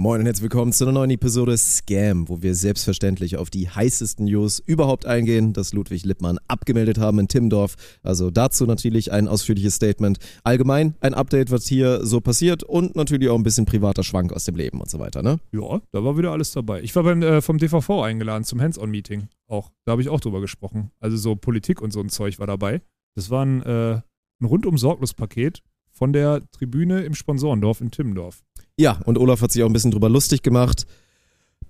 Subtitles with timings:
[0.00, 4.24] Moin und herzlich willkommen zu einer neuen Episode Scam, wo wir selbstverständlich auf die heißesten
[4.24, 7.74] News überhaupt eingehen, dass Ludwig Lippmann abgemeldet haben in Timmendorf.
[8.02, 10.18] Also dazu natürlich ein ausführliches Statement.
[10.42, 14.44] Allgemein ein Update, was hier so passiert und natürlich auch ein bisschen privater Schwank aus
[14.44, 15.38] dem Leben und so weiter, ne?
[15.52, 16.80] Ja, da war wieder alles dabei.
[16.80, 19.70] Ich war beim, äh, vom DVV eingeladen zum Hands-on-Meeting auch.
[19.84, 20.92] Da habe ich auch drüber gesprochen.
[20.98, 22.80] Also so Politik und so ein Zeug war dabei.
[23.16, 24.00] Das war ein, äh,
[24.40, 25.62] ein rundum sorglos Paket
[25.92, 28.42] von der Tribüne im Sponsorendorf in Timmendorf.
[28.80, 30.86] Ja, und Olaf hat sich auch ein bisschen drüber lustig gemacht,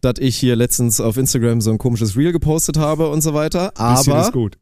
[0.00, 3.72] dass ich hier letztens auf Instagram so ein komisches Reel gepostet habe und so weiter.
[3.72, 4.58] Bisschen Aber ist gut.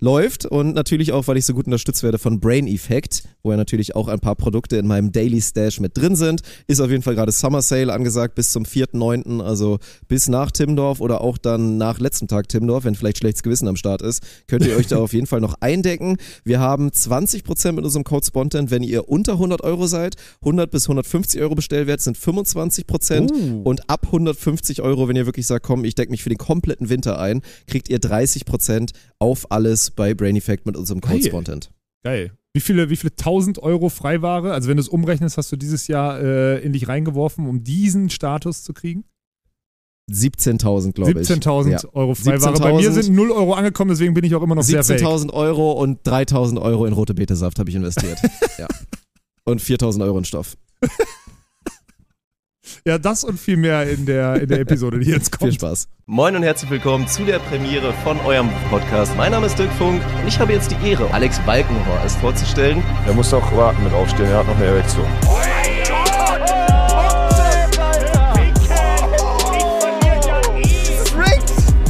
[0.00, 3.56] Läuft und natürlich auch, weil ich so gut unterstützt werde von Brain Effect, wo ja
[3.56, 6.42] natürlich auch ein paar Produkte in meinem Daily Stash mit drin sind.
[6.66, 11.00] Ist auf jeden Fall gerade Summer Sale angesagt bis zum 4.9., also bis nach Timmendorf
[11.00, 14.64] oder auch dann nach letztem Tag Timmendorf, wenn vielleicht schlechtes Gewissen am Start ist, könnt
[14.66, 16.16] ihr euch da auf jeden Fall noch eindecken.
[16.44, 20.16] Wir haben 20% mit unserem Code Spontan, wenn ihr unter 100 Euro seid.
[20.42, 23.62] 100 bis 150 Euro Bestellwert sind 25% Uh.
[23.62, 26.88] und ab 150 Euro, wenn ihr wirklich sagt, komm, ich decke mich für den kompletten
[26.88, 31.28] Winter ein, kriegt ihr 30% auf alles bei Brain Effect mit unserem Code Geil.
[31.28, 31.60] Spontan.
[32.04, 32.32] Geil.
[32.54, 35.86] Wie viele, wie viele tausend Euro Freiware, also wenn du es umrechnest, hast du dieses
[35.86, 39.04] Jahr äh, in dich reingeworfen, um diesen Status zu kriegen?
[40.10, 41.28] 17.000, glaube ich.
[41.28, 41.80] 17.000 Ja.
[41.92, 42.58] Euro Freiware.
[42.58, 43.02] Bei mir 17.000.
[43.02, 45.00] sind 0 Euro angekommen, deswegen bin ich auch immer noch sehr fake.
[45.00, 48.18] 17.000 Euro und 3.000 Euro in rote Betesaft habe ich investiert.
[48.58, 48.66] ja.
[49.44, 50.56] Und 4.000 Euro in Stoff.
[52.84, 55.54] Ja, das und viel mehr in der, in der Episode, die jetzt Viel kommt.
[55.54, 55.88] Spaß.
[56.06, 59.14] Moin und herzlich willkommen zu der Premiere von eurem Podcast.
[59.16, 62.82] Mein Name ist Dirk Funk und ich habe jetzt die Ehre, Alex Balkenhorst vorzustellen.
[63.06, 65.06] Er muss auch warten mit aufstehen, er hat noch eine Erektion.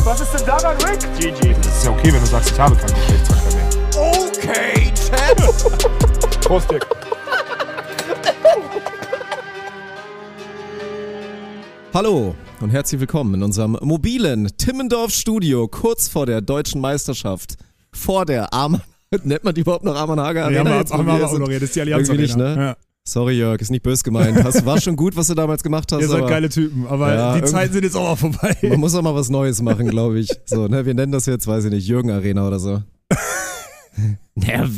[0.04, 1.00] Was ist denn daran Rick?
[1.18, 1.54] GG.
[1.62, 3.68] Das ist ja okay, wenn du sagst, ich habe keinen Geschlechtsverkehr mehr.
[4.00, 6.40] Okay, Chat.
[6.40, 6.97] Prost, Dirk.
[11.98, 17.56] Hallo und herzlich willkommen in unserem mobilen Timmendorf Studio, kurz vor der deutschen Meisterschaft.
[17.90, 18.80] Vor der Arm.
[19.24, 20.58] Nennt man die überhaupt noch Armanhager Arena?
[20.58, 21.60] Ja, wir, jetzt, haben wir auch honoriert.
[21.60, 22.54] Das ist die Allianz Irgendwie nicht, Arena.
[22.54, 22.62] ne?
[22.66, 22.76] Ja.
[23.02, 24.44] Sorry, Jörg, ist nicht böse gemeint.
[24.44, 26.00] Hast, war schon gut, was du damals gemacht hast.
[26.00, 28.56] Ihr seid aber geile Typen, aber Ja, die Zeiten sind jetzt auch mal vorbei.
[28.62, 30.28] Man muss auch mal was Neues machen, glaube ich.
[30.46, 32.80] So, ne, wir nennen das jetzt, weiß ich nicht, Jürgen Arena oder so.
[34.36, 34.68] Naja,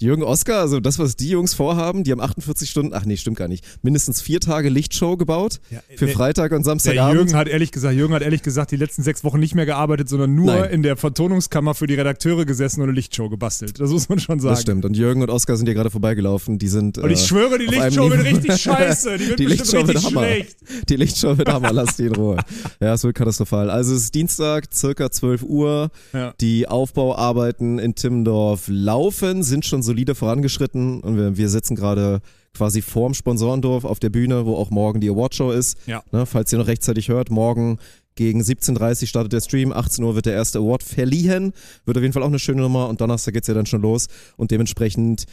[0.00, 3.36] Jürgen Oscar, also das, was die Jungs vorhaben, die haben 48 Stunden, ach nee, stimmt
[3.36, 7.16] gar nicht, mindestens vier Tage Lichtshow gebaut Ja, für der- Freitag und Samstagabend.
[7.16, 10.08] Jürgen hat ehrlich gesagt, Jürgen hat ehrlich gesagt die letzten sechs Wochen nicht mehr gearbeitet,
[10.08, 10.70] sondern nur Nein.
[10.70, 13.78] in der Vertonungskammer für die Redakteure gesessen und eine Lichtshow gebastelt.
[13.78, 14.54] Das muss man schon sagen.
[14.54, 14.84] das stimmt.
[14.84, 16.58] Und Jürgen und Oscar sind hier gerade vorbeigelaufen.
[16.58, 16.96] Die sind.
[16.98, 19.18] Und ich äh, schwöre, die Lichtshow wird richtig scheiße.
[19.18, 20.26] Die wird Die bestimmt Lichtshow wird richtig Hammer.
[20.26, 20.56] schlecht.
[20.88, 22.36] Die Lichtshow wird Hammer, lass die in Ruhe.
[22.80, 23.68] Ja, es wird katastrophal.
[23.70, 25.90] Also es ist Dienstag, circa 12 Uhr.
[26.14, 26.32] Ja.
[26.40, 32.20] Die Aufbauarbeiten in Timmendorf laufen, sind schon solide vorangeschritten und wir, wir sitzen gerade
[32.54, 35.76] quasi vorm Sponsorendorf auf der Bühne, wo auch morgen die Awardshow ist.
[35.86, 36.02] Ja.
[36.12, 37.78] Ne, falls ihr noch rechtzeitig hört, morgen
[38.14, 41.52] gegen 17.30 Uhr startet der Stream, 18 Uhr wird der erste Award verliehen.
[41.84, 44.06] Wird auf jeden Fall auch eine schöne Nummer und Donnerstag geht's ja dann schon los
[44.36, 45.24] und dementsprechend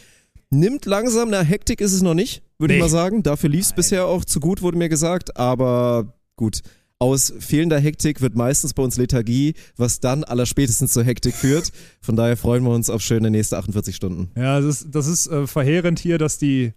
[0.50, 2.84] nimmt langsam, na Hektik ist es noch nicht, würde ich Nee.
[2.84, 3.24] mal sagen.
[3.24, 6.62] Dafür lief's bisher auch zu gut, wurde mir gesagt, aber gut.
[7.00, 11.72] Aus fehlender Hektik wird meistens bei uns Lethargie, was dann allerspätestens zur Hektik führt.
[12.02, 14.32] Von daher freuen wir uns auf schöne nächste 48 Stunden.
[14.36, 16.74] Ja, das ist, das ist äh, verheerend hier, dass die,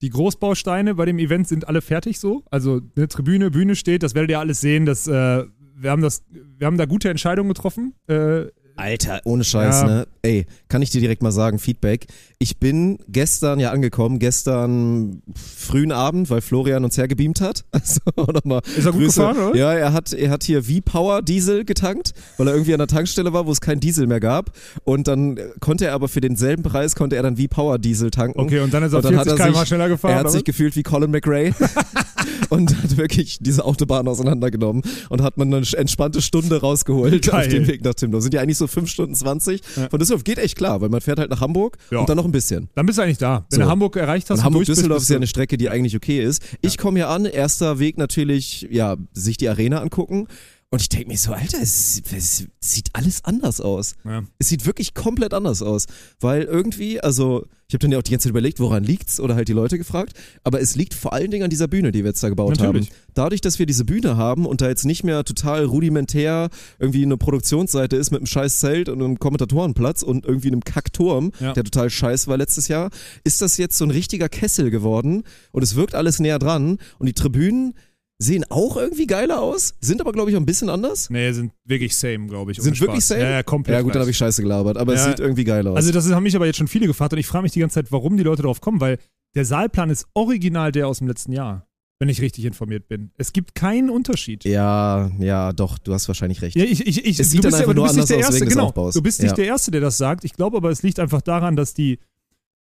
[0.00, 2.42] die Großbausteine bei dem Event sind alle fertig so.
[2.50, 4.86] Also eine Tribüne, Bühne steht, das werdet ihr alles sehen.
[4.86, 5.44] Das, äh,
[5.76, 7.92] wir, haben das, wir haben da gute Entscheidungen getroffen.
[8.06, 8.46] Äh,
[8.80, 9.86] Alter, ohne Scheiß, Ja.
[9.86, 10.06] ne?
[10.22, 12.06] Ey, kann ich dir direkt mal sagen, Feedback.
[12.38, 17.64] Ich bin gestern ja angekommen, gestern frühen Abend, weil Florian uns hergebeamt hat.
[17.72, 18.00] Also
[18.32, 18.60] nochmal.
[18.76, 19.56] Ist er gut gefahren, oder?
[19.58, 23.32] Ja, er hat, er hat hier V-Power Diesel getankt, weil er irgendwie an der Tankstelle
[23.32, 24.52] war, wo es keinen Diesel mehr gab.
[24.84, 28.38] Und dann konnte er aber für denselben Preis, konnte er dann V-Power Diesel tanken.
[28.40, 30.12] okay, und dann ist er Und dann 40 hat er sich- schneller gefahren.
[30.12, 31.52] Er hat oder sich gefühlt wie Colin McRae
[32.50, 37.40] und hat wirklich diese Autobahn auseinandergenommen und hat man eine entspannte Stunde rausgeholt Geil.
[37.46, 38.22] auf dem Weg nach Timdorf.
[38.22, 39.60] Sind ja eigentlich so 5 Stunden 20.
[39.76, 39.88] Ja.
[39.88, 41.98] Von Düsseldorf geht echt klar, weil man fährt halt nach Hamburg Ja.
[42.00, 42.68] und dann noch ein bisschen.
[42.74, 43.46] dann bist du eigentlich da.
[43.50, 43.62] Wenn So.
[43.64, 46.22] du Hamburg erreicht hast, Und bist, Hamburg-Düsseldorf bist ist ja eine Strecke, die eigentlich okay
[46.22, 46.42] ist.
[46.60, 50.26] Ich komme hier an, erster Weg natürlich, ja, sich die Arena angucken.
[50.72, 53.94] Und ich denke mir so, Alter, es, es sieht alles anders aus.
[54.04, 54.22] Ja.
[54.38, 55.86] Es sieht wirklich komplett anders aus.
[56.20, 59.34] Weil irgendwie, also, ich habe dann ja auch die ganze Zeit überlegt, woran liegt's oder
[59.34, 60.12] halt die Leute gefragt.
[60.44, 62.88] Aber es liegt vor allen Dingen an dieser Bühne, die wir jetzt da gebaut Natürlich.
[62.88, 62.96] haben.
[63.14, 67.16] Dadurch, dass wir diese Bühne haben und da jetzt nicht mehr total rudimentär irgendwie eine
[67.16, 71.52] Produktionsseite ist mit einem scheiß Zelt und einem Kommentatorenplatz und irgendwie einem Kackturm, Ja.
[71.52, 72.90] der total scheiß war letztes Jahr,
[73.24, 77.06] ist das jetzt so ein richtiger Kessel geworden und es wirkt alles näher dran und
[77.06, 77.74] die Tribünen
[78.22, 81.08] sehen auch irgendwie geiler aus, sind aber glaube ich auch ein bisschen anders.
[81.10, 82.58] Nee, sind wirklich same, glaube ich.
[82.60, 83.08] Sind wirklich Spaß.
[83.08, 83.22] same?
[83.22, 83.76] Ja, ja, komplett.
[83.76, 85.08] Ja gut, dann habe ich scheiße gelabert, aber es Ja.
[85.10, 85.76] sieht irgendwie geil aus.
[85.76, 87.74] Also das haben mich aber jetzt schon viele gefragt und ich frage mich die ganze
[87.74, 88.98] Zeit, warum die Leute darauf kommen, weil
[89.34, 91.66] der Saalplan ist original der aus dem letzten Jahr.
[92.02, 93.10] wenn ich richtig informiert bin.
[93.18, 94.44] Es gibt keinen Unterschied.
[94.46, 96.56] Ja, ja, doch, du hast wahrscheinlich recht.
[96.56, 98.16] Ja, ich, ich, ich, Es sieht dann bist, ja, einfach du nur bist nicht der
[98.16, 98.68] anders aus Erste, wegen des genau.
[98.68, 98.94] Aufbaus.
[98.94, 99.36] Du bist nicht Ja.
[99.36, 100.24] der Erste, der das sagt.
[100.24, 101.98] Ich glaube aber, es liegt einfach daran, dass die,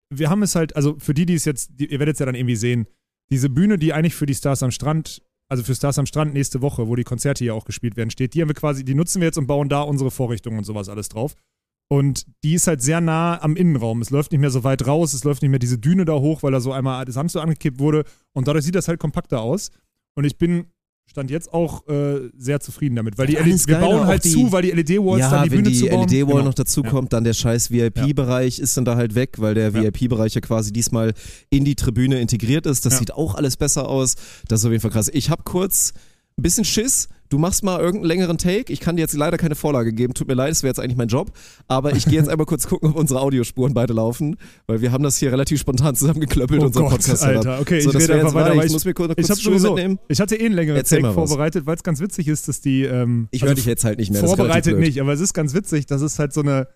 [0.10, 2.26] wir haben es halt, also für die, die es jetzt, die, ihr werdet es ja
[2.26, 2.88] dann irgendwie sehen,
[3.30, 6.62] diese Bühne, die eigentlich für die Stars am Strand, also für Stars am Strand nächste
[6.62, 9.22] Woche, wo die Konzerte hier auch gespielt werden, steht, die haben wir quasi, die nutzen
[9.22, 11.36] wir jetzt und bauen da unsere Vorrichtungen und sowas alles drauf.
[11.90, 14.02] Und die ist halt sehr nah am Innenraum.
[14.02, 16.44] Es läuft nicht mehr so weit raus, es läuft nicht mehr diese Düne da hoch,
[16.44, 18.04] weil da so einmal das Sand so angekippt wurde.
[18.34, 19.72] Und dadurch sieht das halt kompakter aus.
[20.16, 20.68] Und ich bin,
[21.10, 24.30] stand jetzt auch äh, sehr zufrieden damit, weil die Alles LED, wir bauen halt die-
[24.32, 26.08] zu, weil die LED-Walls ja, dann die wenn Bühne die zu bauen.
[26.08, 26.46] LED-Wall Genau.
[26.46, 26.90] noch dazu Ja.
[26.90, 29.74] kommt, dann der scheiß VIP-Bereich ist dann da halt weg, weil der Ja.
[29.74, 31.14] VIP-Bereich ja quasi diesmal
[31.50, 32.86] in die Tribüne integriert ist.
[32.86, 33.00] Das Ja.
[33.00, 34.16] sieht auch alles besser aus.
[34.48, 35.10] Das ist auf jeden Fall krass.
[35.12, 35.94] Ich habe kurz
[36.38, 37.08] ein bisschen Schiss.
[37.30, 38.72] Du machst mal irgendeinen längeren Take.
[38.72, 40.14] Ich kann dir jetzt leider keine Vorlage geben.
[40.14, 41.32] Tut mir leid, das wäre jetzt eigentlich mein Job.
[41.68, 44.38] Aber ich gehe jetzt einmal kurz gucken, ob unsere Audiospuren beide laufen,
[44.68, 47.60] weil wir haben das hier relativ spontan zusammengeklöppelt, Oh unser Gott, podcast Alter.
[47.60, 49.76] Okay, so, ich rede einfach weiter, Ich ich- muss mir kurz, Ich kurz Schuhe sowieso,
[49.76, 50.00] mitnehmen.
[50.08, 52.84] ich hatte eh einen längeren Erzähl Take vorbereitet, weil es ganz witzig ist, dass die,
[52.84, 54.24] ähm, Ich also höre dich jetzt halt nicht mehr.
[54.24, 56.68] vorbereitet nicht, aber es ist ganz witzig, das ist halt so eine,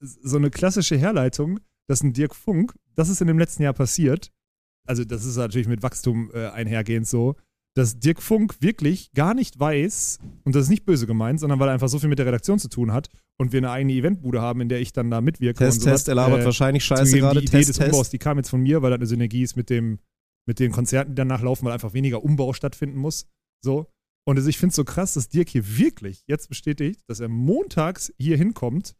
[0.00, 1.58] so eine klassische Herleitung,
[1.88, 4.30] dass ein Dirk Funk, das ist in dem letzten Jahr passiert,
[4.86, 7.34] also das ist natürlich mit Wachstum äh, einhergehend so,
[7.78, 11.68] dass Dirk Funk wirklich gar nicht weiß, und das ist nicht böse gemeint, sondern weil
[11.68, 13.08] er einfach so viel mit der Redaktion zu tun hat
[13.38, 16.00] und wir eine eigene Eventbude haben, in der ich dann da mitwirke Test, und sowas,
[16.00, 17.38] Test, er labert äh, wahrscheinlich scheiße gerade.
[17.38, 17.92] Die Idee Test, des Test.
[17.92, 20.00] Umbaus, die kam jetzt von mir, weil da eine Synergie ist mit dem,
[20.44, 23.28] mit den Konzerten, die danach laufen, weil einfach weniger Umbau stattfinden muss.
[23.64, 23.86] So.
[24.26, 27.28] Und also ich finde es so krass, dass Dirk hier wirklich jetzt bestätigt, dass er
[27.28, 28.96] montags hier hinkommt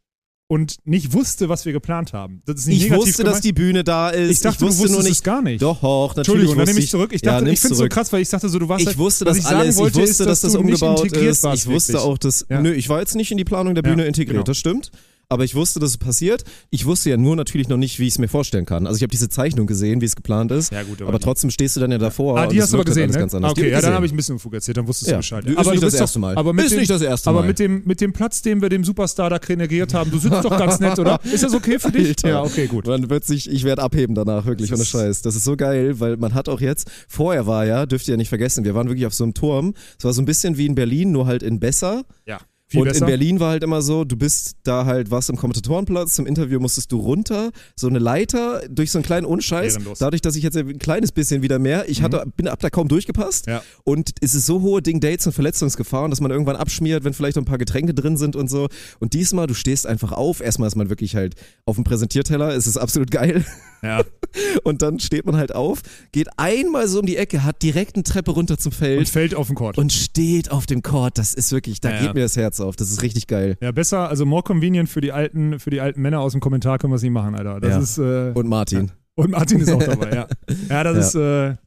[0.51, 2.41] und nicht wusste, was wir geplant haben.
[2.47, 3.43] Das ist nicht Ich wusste, dass gemeint.
[3.43, 4.31] die Bühne da ist.
[4.31, 5.11] ich dachte, wusste du wusstest nur nicht.
[5.11, 5.61] es gar nicht.
[5.61, 7.11] Doch, natürlich Entschuldigung, dann nehme ich zurück.
[7.13, 8.87] Ich, dachte, ja, ich finde es so krass, weil ich dachte so, du warst Ich
[8.87, 9.77] halt, wusste das ich alles.
[9.77, 11.45] wollte, ich wusste, ist, dass, das du nicht umgebaut ist.
[11.45, 11.95] Ich wusste wirklich.
[12.09, 12.47] auch, dass.
[12.49, 12.61] Ja.
[12.61, 14.43] Nö, ich war jetzt nicht in die Planung der Ja, Bühne integriert, genau.
[14.43, 14.89] das stimmt.
[15.31, 16.43] Aber ich wusste, dass es passiert.
[16.71, 18.87] Ich wusste ja nur natürlich noch nicht, wie ich es mir vorstellen kann.
[18.87, 20.71] Also ich habe diese Zeichnung gesehen, wie es geplant ist.
[20.71, 22.39] Ja, gut, aber trotzdem stehst du dann ja davor.
[22.39, 23.47] Ah, die hast du aber halt gesehen, alles ne?
[23.47, 23.93] okay, ja, ich dann gesehen.
[23.93, 25.45] habe ich ein bisschen erzählt, dann wusstest du Ja, Bescheid.
[25.45, 26.35] ist aber nicht du das erste Mal.
[26.35, 27.47] Aber mit Ist dem, nicht das erste aber Mal.
[27.47, 30.57] mit dem, mit dem Platz, den wir dem Superstar da generiert haben, du sitzt doch
[30.57, 31.19] ganz nett, oder?
[31.23, 32.07] Ist das okay für dich?
[32.07, 32.29] Alter.
[32.29, 32.87] Ja, okay, gut.
[32.87, 35.21] Man wird sich, ich werde abheben danach, wirklich, ohne Scheiß.
[35.21, 38.17] Das ist so geil, weil man hat auch jetzt, vorher war ja, dürft ihr ja
[38.17, 39.75] nicht vergessen, wir waren wirklich auf so einem Turm.
[39.99, 42.03] Es war so ein bisschen wie in Berlin, nur halt in besser.
[42.25, 43.01] Ja, viel und besser.
[43.01, 46.59] in Berlin war halt immer so, du bist da halt, warst im Kommentatorenplatz, zum Interview
[46.59, 49.73] musstest du runter, so eine Leiter durch so einen kleinen Unscheiß.
[49.73, 49.99] Ehrenlos.
[49.99, 52.87] Dadurch, dass ich jetzt ein kleines bisschen wieder mehr, ich hatte, bin ab da kaum
[52.87, 53.47] durchgepasst.
[53.47, 53.63] Ja.
[53.83, 57.35] Und es ist so hohe Ding Dates und Verletzungsgefahren, dass man irgendwann abschmiert, wenn vielleicht
[57.37, 58.67] noch ein paar Getränke drin sind und so.
[58.99, 60.39] Und diesmal, du stehst einfach auf.
[60.39, 63.43] Erstmal ist man wirklich halt auf dem Präsentierteller, es ist absolut geil.
[63.81, 64.03] Ja.
[64.63, 65.81] Und dann steht man halt auf,
[66.11, 69.33] geht einmal so um die Ecke, hat direkt eine Treppe runter zum Und Feld fällt
[69.35, 69.77] auf den Court.
[69.77, 71.17] und steht auf dem Court.
[71.17, 72.75] Das ist wirklich, da Ja, geht mir das Herz auf.
[72.75, 73.57] Das ist richtig geil.
[73.61, 76.77] ja, besser, also more convenient für die alten, für die alten Männer aus dem Kommentar
[76.79, 77.59] können wir es nicht machen, Alter.
[77.59, 77.79] Das Ja.
[77.79, 78.91] ist, äh, Und Martin.
[79.15, 80.27] und Martin ist auch dabei, ja.
[80.69, 81.49] Ja, das Ja.
[81.51, 81.57] ist,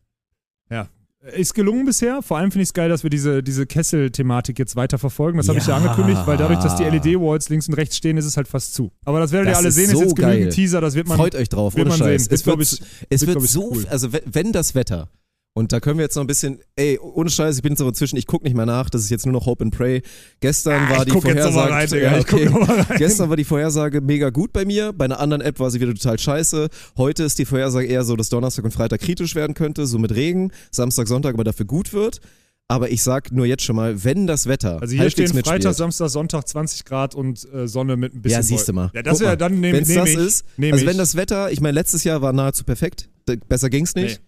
[0.71, 0.89] äh, ja.
[1.37, 2.21] Ist gelungen bisher.
[2.21, 5.39] Vor allem finde ich es geil, dass wir diese, diese Kessel-Thematik jetzt weiter verfolgen.
[5.39, 8.25] Das habe ich ja angekündigt, weil dadurch, dass die LED-Walls links und rechts stehen, ist
[8.25, 8.91] es halt fast zu.
[9.05, 9.91] Aber das werdet ihr Das alle ist sehen.
[9.91, 10.49] so ist jetzt genügend geil.
[10.53, 11.17] Teaser, das wird man.
[11.19, 12.25] Freut euch drauf, wird man Scheiß.
[12.25, 12.35] sehen.
[12.35, 13.87] Es wird, ich- es wird, wird ich, so, cool.
[13.89, 15.11] also we- wenn das Wetter,
[15.54, 17.90] und da können wir jetzt noch ein bisschen, ey, ohne Scheiß, ich bin jetzt aber
[17.90, 20.02] inzwischen, ich gucke nicht mehr nach, das ist jetzt nur noch Hope and Pray.
[20.40, 22.49] Gestern war Ah, ich die Vorhersage, rein, ja, okay.
[22.99, 25.93] Gestern war die Vorhersage mega gut bei mir, bei einer anderen App war sie wieder
[25.94, 26.69] total scheiße.
[26.96, 30.14] Heute ist die Vorhersage eher so, dass Donnerstag und Freitag kritisch werden könnte, so mit
[30.14, 32.20] Regen, Samstag, Sonntag aber dafür gut wird.
[32.69, 35.62] Aber ich sag nur jetzt schon mal, wenn das Wetter Also hier halbwegs stehen mitspielt,
[35.65, 38.91] Freitag, Samstag, Sonntag 20 Grad und äh, Sonne mit ein bisschen Ja, siehst du mal.
[38.94, 40.17] Ja, das wäre dann Wenn's nehm das ich.
[40.17, 40.91] ist, nehm also ich.
[40.91, 43.10] wenn das Wetter, ich meine, letztes Jahr war nahezu perfekt,
[43.48, 44.20] besser ging's nicht.
[44.22, 44.27] Nee.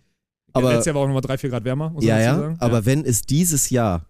[0.54, 2.40] Aber Letztes Jahr war auch nochmal 3, 4 Grad wärmer, muss ja, man dazu ja,
[2.42, 2.56] sagen.
[2.60, 4.06] aber wenn es dieses Jahr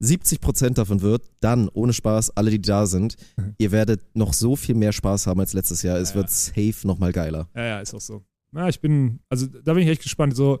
[0.00, 3.16] 70 Prozent davon wird, dann ohne Spaß, alle, die da sind,
[3.58, 5.96] ihr werdet noch so viel mehr Spaß haben als letztes Jahr.
[5.98, 6.20] Es Mhm.
[6.20, 7.48] Ja, wird safe nochmal geiler.
[7.54, 8.22] Ja, ja, ist auch so.
[8.54, 10.34] Ja, ich bin, also da bin ich echt gespannt.
[10.36, 10.60] So,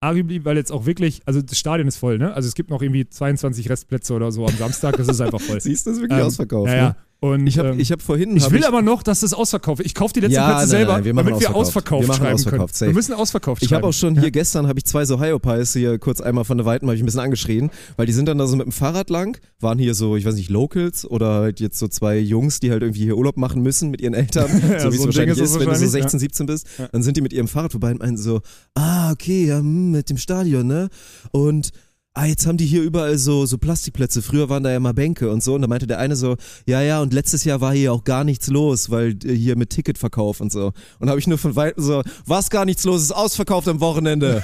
[0.00, 2.32] arguably, weil jetzt auch wirklich, also das Stadion ist voll, ne?
[2.32, 5.60] Also es gibt noch irgendwie 22 Restplätze oder so am Samstag, das ist einfach voll.
[5.60, 6.72] Siehst du, das ist wirklich Ähm, ausverkauft.
[6.72, 6.96] ja, ne?
[7.22, 7.28] Ja.
[7.28, 8.36] Und Ich habe ähm, ich hab vorhin.
[8.36, 9.86] ich hab will aber noch, dass das ausverkauft wird.
[9.86, 12.02] Ich kaufe die letzten Ja, Plätze nein, selber, nein, wir damit wir ausverkauft.
[12.02, 12.68] Wir machen schreiben ausverkauft, können.
[12.74, 12.90] safe.
[12.90, 15.98] Wir müssen ausverkauft Ich habe auch schon hier gestern habe ich zwei so Hyopies hier
[15.98, 18.46] kurz einmal von der Weiten habe ich ein bisschen angeschrien, weil die sind dann da
[18.46, 21.78] so mit dem Fahrrad lang, waren hier so, ich weiß nicht, Locals oder halt jetzt
[21.78, 24.92] so zwei Jungs, die halt irgendwie hier Urlaub machen müssen mit ihren Eltern, Ja, so
[24.92, 26.88] wie so es wahrscheinlich ist ist, wenn du so wahrscheinlich, 16, 17 bist, Ja.
[26.92, 28.40] dann sind die mit ihrem Fahrrad vorbei und meinen so,
[28.74, 30.88] ah, okay, ja, hm, mit dem Stadion, ne?
[31.32, 31.70] Und
[32.18, 34.22] Ah, jetzt haben die hier überall so, so Plastikplätze.
[34.22, 35.54] Früher waren da ja mal Bänke und so.
[35.54, 38.24] Und da meinte der eine so, ja, ja, und letztes Jahr war hier auch gar
[38.24, 40.72] nichts los, weil äh, hier mit Ticketverkauf und so.
[40.98, 44.42] Und habe ich nur von weitem so, was gar nichts los, ist ausverkauft am Wochenende.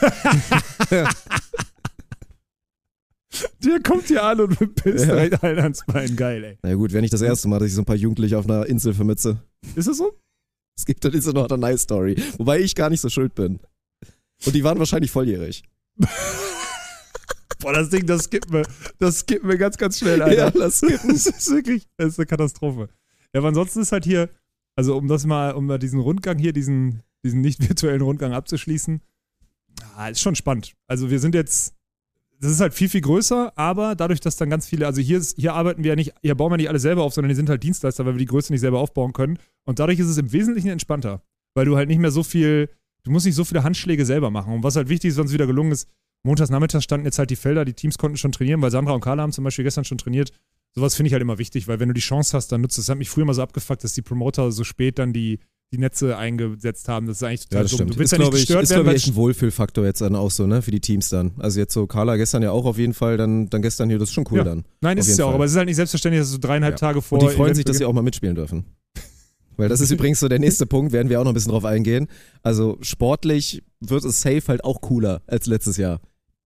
[3.64, 5.14] Der kommt hier an und pisst Ja.
[5.14, 6.14] direkt allen ans Bein.
[6.14, 6.58] Geil, ey.
[6.62, 8.66] Na gut, wäre nicht das erste Mal, dass ich so ein paar Jugendliche auf einer
[8.66, 9.42] Insel vermitze.
[9.74, 10.12] Ist das so?
[10.76, 12.16] Es gibt dann ist noch eine nice Story.
[12.36, 13.60] Wobei ich gar nicht so schuld bin.
[14.44, 15.62] Und die waren wahrscheinlich volljährig.
[17.62, 18.66] Boah, das Ding, das skippen wir,
[18.98, 20.58] das skippen wir ganz, ganz schnell, Alter.
[20.58, 21.10] Ja, skippen.
[21.10, 22.88] Das ist wirklich, das ist eine Katastrophe.
[23.32, 24.28] Ja, aber ansonsten ist halt hier,
[24.74, 29.00] also um das mal, um mal diesen Rundgang hier, diesen, diesen nicht virtuellen Rundgang abzuschließen,
[29.96, 30.74] ah, ist schon spannend.
[30.88, 31.74] Also wir sind jetzt,
[32.40, 35.36] das ist halt viel, viel größer, aber dadurch, dass dann ganz viele, also hier, ist,
[35.38, 37.48] hier arbeiten wir ja nicht, hier bauen wir nicht alle selber auf, sondern die sind
[37.48, 39.38] halt Dienstleister, weil wir die Größe nicht selber aufbauen können.
[39.64, 41.22] Und dadurch ist es im Wesentlichen entspannter,
[41.54, 42.68] weil du halt nicht mehr so viel,
[43.04, 44.52] du musst nicht so viele Handschläge selber machen.
[44.52, 45.88] Und was halt wichtig ist, was uns wieder gelungen ist,
[46.22, 49.00] montags nachmittags standen jetzt halt die Felder, die Teams konnten schon trainieren, weil Sandra und
[49.00, 50.30] Carla haben zum Beispiel gestern schon trainiert.
[50.74, 52.86] Sowas finde ich halt immer wichtig, weil wenn du die Chance hast, dann nutzt es.
[52.86, 55.78] Das hat mich früher mal so abgefuckt, dass die Promoter so spät dann die, die
[55.78, 57.06] Netze eingesetzt haben.
[57.06, 57.76] Das ist eigentlich total Ja, das dumm.
[57.78, 57.94] stimmt.
[57.94, 59.84] Du willst ist, ja nicht glaube ich, gestört ist, werden, glaube weil ich, ein Wohlfühlfaktor
[59.84, 61.32] jetzt dann auch so, ne, für die Teams dann.
[61.38, 64.08] Also jetzt so Carla gestern ja auch auf jeden Fall, dann, dann gestern hier, das
[64.08, 64.44] ist schon cool Ja.
[64.44, 64.64] dann.
[64.80, 66.78] Nein, ist es ja auch, aber es ist halt nicht selbstverständlich, dass du dreieinhalb Ja.
[66.78, 67.18] Tage vor.
[67.20, 68.64] Und die freuen sich, dass sie auch mal mitspielen dürfen.
[69.58, 71.66] Weil das ist übrigens so der nächste Punkt, werden wir auch noch ein bisschen drauf
[71.66, 72.08] eingehen.
[72.42, 76.00] Also sportlich wird es safe halt auch cooler als letztes Jahr.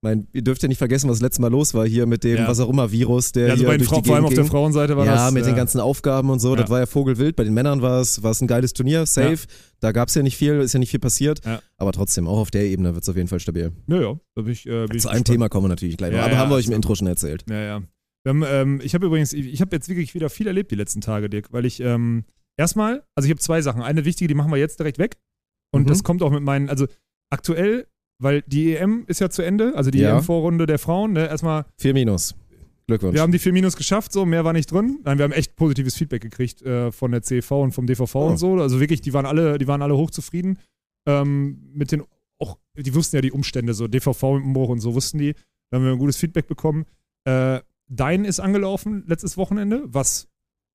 [0.06, 2.22] Ich meine, ihr dürft ja nicht vergessen, was das letzte Mal los war hier mit
[2.24, 2.48] dem, Ja.
[2.48, 4.44] was auch immer, Virus, der Ja, also hier bei den die vor allem auf der.
[4.44, 5.32] Frauenseite war ja, das.
[5.32, 6.62] mit den äh, ganzen Aufgaben und so, Ja.
[6.62, 7.34] das war ja Vogelwild.
[7.36, 9.46] Bei den Männern war es, war es ein geiles Turnier, safe.
[9.80, 11.44] Da gab es ja nicht viel, ist ja nicht viel passiert.
[11.44, 11.60] Ja.
[11.76, 13.72] Aber trotzdem, auch auf der Ebene wird es auf jeden Fall stabil.
[13.88, 15.24] Ja, ja, da bin ich, äh, bin Zu einem.
[15.24, 16.18] Thema kommen wir natürlich gleich noch.
[16.18, 16.76] Ja, aber ja, haben wir euch im so.
[16.76, 17.44] Intro schon erzählt.
[17.50, 17.82] Ja, ja.
[18.26, 21.28] Haben, ähm, ich habe übrigens, ich habe jetzt wirklich wieder viel erlebt die letzten Tage,
[21.30, 22.24] Dirk, weil ich ähm,
[22.56, 23.82] erstmal, also ich habe zwei Sachen.
[23.82, 25.16] Eine wichtige, die machen wir jetzt direkt weg.
[25.72, 25.86] Und Mhm.
[25.86, 26.86] das kommt auch mit meinen, also
[27.30, 27.86] aktuell,
[28.18, 30.16] weil die EM ist ja zu Ende, also die Ja.
[30.16, 32.34] EM-Vorrunde der Frauen, ne, erstmal, Vier Minus.
[32.88, 33.14] Glückwunsch.
[33.14, 35.00] wir haben die 4 Minus geschafft, so, mehr war nicht drin.
[35.04, 38.26] Nein, wir haben echt positives Feedback gekriegt äh, von der CV und vom DVV Oh.
[38.28, 38.54] und so.
[38.60, 40.58] Also wirklich, die waren alle, die waren alle hochzufrieden
[41.08, 42.04] ähm, mit den,
[42.38, 45.34] auch, die wussten ja die Umstände, so DVV im Umbruch und so wussten die.
[45.70, 46.84] Da haben wir ein gutes Feedback bekommen.
[47.24, 50.28] Äh, Dein ist angelaufen letztes Wochenende, was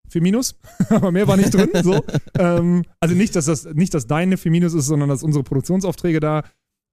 [0.09, 0.55] 4 Minus,
[0.89, 1.69] aber mehr war nicht drin.
[1.83, 2.03] So.
[2.39, 6.19] ähm, also nicht, dass das nicht, dass deine 4 Minus ist, sondern dass unsere Produktionsaufträge
[6.19, 6.43] da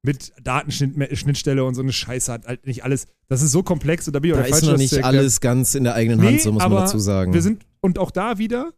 [0.02, 3.06] mit Datenschnittstelle und so eine Scheiße hat halt nicht alles.
[3.28, 5.04] Das ist so komplex und da bin ich auch da der ist noch das nicht
[5.04, 7.32] alles ganz in der eigenen Hand, Nee, so muss man dazu sagen.
[7.34, 8.72] Wir sind, und auch da wieder,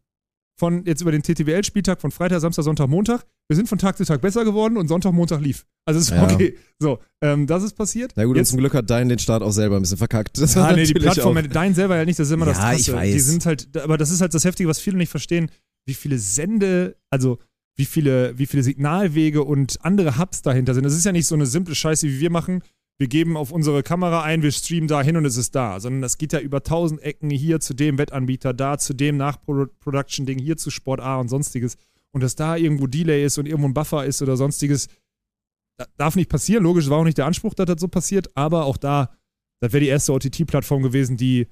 [0.58, 4.04] von jetzt über den TTWL-Spieltag von Freitag, Samstag, Sonntag, Montag, wir sind von Tag zu
[4.04, 5.66] Tag besser geworden und Sonntag, Montag lief.
[5.86, 6.22] Also ist Ja.
[6.24, 6.56] okay.
[6.78, 8.12] So, ähm, das ist passiert.
[8.16, 10.38] Na gut, und jetzt, zum Glück hat Dein den Start auch selber ein bisschen verkackt.
[10.38, 12.70] Das Ah, nee, die Plattform, auch- dein selber ja nicht, das ist immer das Ja,
[12.70, 12.80] Krasse.
[12.80, 13.12] ich weiß.
[13.14, 15.50] Die sind halt, aber das ist halt das Heftige, was viele nicht verstehen,
[15.86, 17.38] wie viele Sende, also
[17.80, 20.84] wie viele, wie viele Signalwege und andere Hubs dahinter sind.
[20.84, 22.62] Das ist ja nicht so eine simple Scheiße, wie wir machen.
[22.98, 25.80] Wir geben auf unsere Kamera ein, wir streamen da hin und es ist da.
[25.80, 30.38] Sondern das geht ja über tausend Ecken hier zu dem Wettanbieter, da zu dem Nachproduction-Ding,
[30.38, 31.76] hier zu Sport A und sonstiges.
[32.12, 34.88] Und dass da irgendwo Delay ist und irgendwo ein Buffer ist oder sonstiges,
[35.78, 36.62] da- darf nicht passieren.
[36.64, 39.16] Logisch war auch nicht der Anspruch, dass das so passiert, aber auch da,
[39.60, 41.46] das wäre die erste OTT-Plattform gewesen, die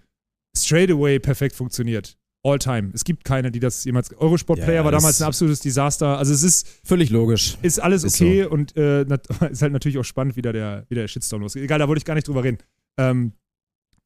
[0.54, 2.18] straight away perfekt funktioniert.
[2.48, 2.90] All time.
[2.94, 4.12] Es gibt keine, die das jemals.
[4.16, 6.18] Eurosport Player Ja, war damals ein absolutes Desaster.
[6.18, 7.58] Also es ist, Völlig logisch.
[7.62, 9.02] ist alles Ist okay und äh,
[9.50, 11.62] ist halt natürlich auch spannend, wie da der, wie der Shitstorm losgeht.
[11.62, 12.58] Egal, da wollte ich gar nicht drüber reden.
[12.98, 13.32] Ähm,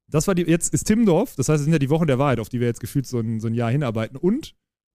[0.09, 2.39] das war die, jetzt ist Timmendorf, das heißt, es sind ja die Wochen der Wahrheit,
[2.39, 4.19] auf die wir jetzt gefühlt so ein, so ein Jahr hinarbeiten.
[4.19, 4.55] Und,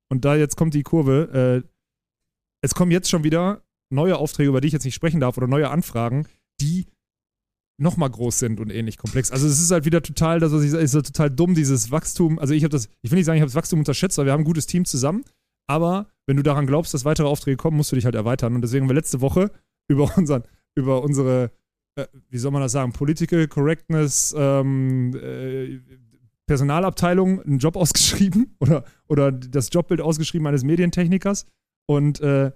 [0.10, 1.68] und da jetzt kommt die Kurve, äh,
[2.62, 5.48] es kommen jetzt schon wieder neue Aufträge, über die ich jetzt nicht sprechen darf, oder
[5.48, 6.28] neue Anfragen,
[6.62, 6.86] die
[7.80, 9.32] nochmal groß sind und ähnlich komplex.
[9.32, 12.40] Also es ist halt wieder total, das was ist halt total dumm, dieses Wachstum.
[12.40, 14.34] Also ich habe das, ich will nicht sagen, ich habe das Wachstum unterschätzt, weil wir
[14.34, 15.24] haben ein gutes Team zusammen.
[15.68, 18.56] Aber wenn du daran glaubst, dass weitere Aufträge kommen, musst du dich halt erweitern.
[18.56, 19.52] Und deswegen haben wir letzte Woche
[19.88, 20.44] über unseren,
[20.76, 21.52] über unsere,
[21.96, 25.80] äh, wie soll man das sagen, Political Correctness, ähm, äh,
[26.48, 31.46] Personalabteilung einen Job ausgeschrieben oder, oder das Jobbild ausgeschrieben eines Medientechnikers.
[31.86, 32.52] Und äh,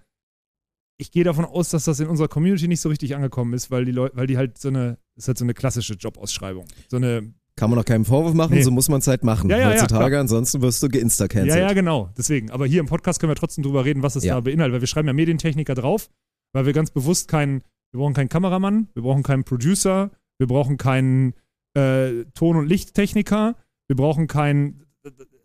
[1.02, 3.86] ich gehe davon aus, dass das in unserer Community nicht so richtig angekommen ist, weil
[3.86, 6.66] die Leute, weil die halt so eine, das ist halt so eine klassische Jobausschreibung.
[6.90, 8.62] So eine, Kann man auch keinen Vorwurf machen, Nee.
[8.64, 9.50] so muss man es halt machen.
[9.50, 10.22] Ja, ja, ja, Heutzutage, klar.
[10.22, 11.50] ansonsten wirst du geinsta-cancelled.
[11.60, 12.10] ja, ja, genau.
[12.18, 12.50] Deswegen.
[12.52, 14.36] Aber hier im Podcast können wir trotzdem drüber reden, was es Ja.
[14.36, 16.10] da beinhaltet, weil wir schreiben ja Medientechniker drauf,
[16.54, 20.78] weil wir ganz bewusst keinen, wir brauchen keinen Kameramann, wir brauchen keinen Producer, wir brauchen
[20.78, 21.34] keinen
[21.76, 23.56] äh, Ton- und Lichttechniker,
[23.88, 24.84] wir brauchen keinen,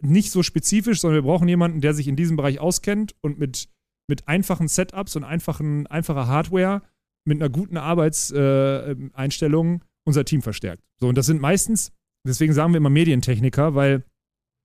[0.00, 3.68] nicht so spezifisch, sondern wir brauchen jemanden, der sich in diesem Bereich auskennt und mit,
[4.08, 6.82] mit einfachen Setups und einfachen, einfacher Hardware,
[7.26, 10.84] mit einer guten Arbeitseinstellung äh, unser Team verstärkt.
[11.00, 11.92] So, und das sind meistens,
[12.26, 14.04] deswegen sagen wir immer Medientechniker, weil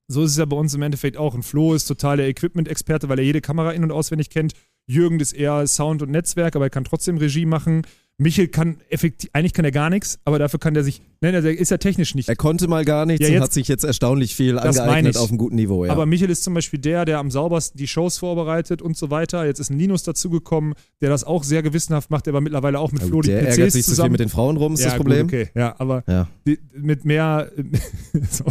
[0.08, 1.34] so ist es ja bei uns im Endeffekt auch.
[1.34, 4.52] Ein Flo ist total der Equipment-Experte, weil er jede Kamera in- und auswendig kennt.
[4.86, 7.82] Jürgen ist eher Sound und Netzwerk, aber er kann trotzdem Regie machen.
[8.18, 11.58] Michel kann effektiv, eigentlich kann er gar nichts, aber dafür kann der sich, nein, der
[11.58, 12.28] ist ja technisch nicht.
[12.28, 15.30] Er konnte mal gar nichts Ja, und jetzt- hat sich jetzt erstaunlich viel angeeignet auf
[15.30, 15.84] einem guten Niveau.
[15.86, 15.92] Ja.
[15.92, 19.44] Aber Michel ist zum Beispiel der, der am saubersten die Shows vorbereitet und so weiter.
[19.46, 22.92] Jetzt ist ein Linus dazugekommen, der das auch sehr gewissenhaft macht, der aber mittlerweile auch
[22.92, 24.12] mit Ja, Flo die der PCs ärgert sich zu viel zusammen.
[24.12, 25.26] mit den Frauen rum, ist ja, das Problem.
[25.26, 26.28] Gut, okay, ja, aber Ja.
[26.46, 27.50] die, mit mehr,
[28.30, 28.44] so,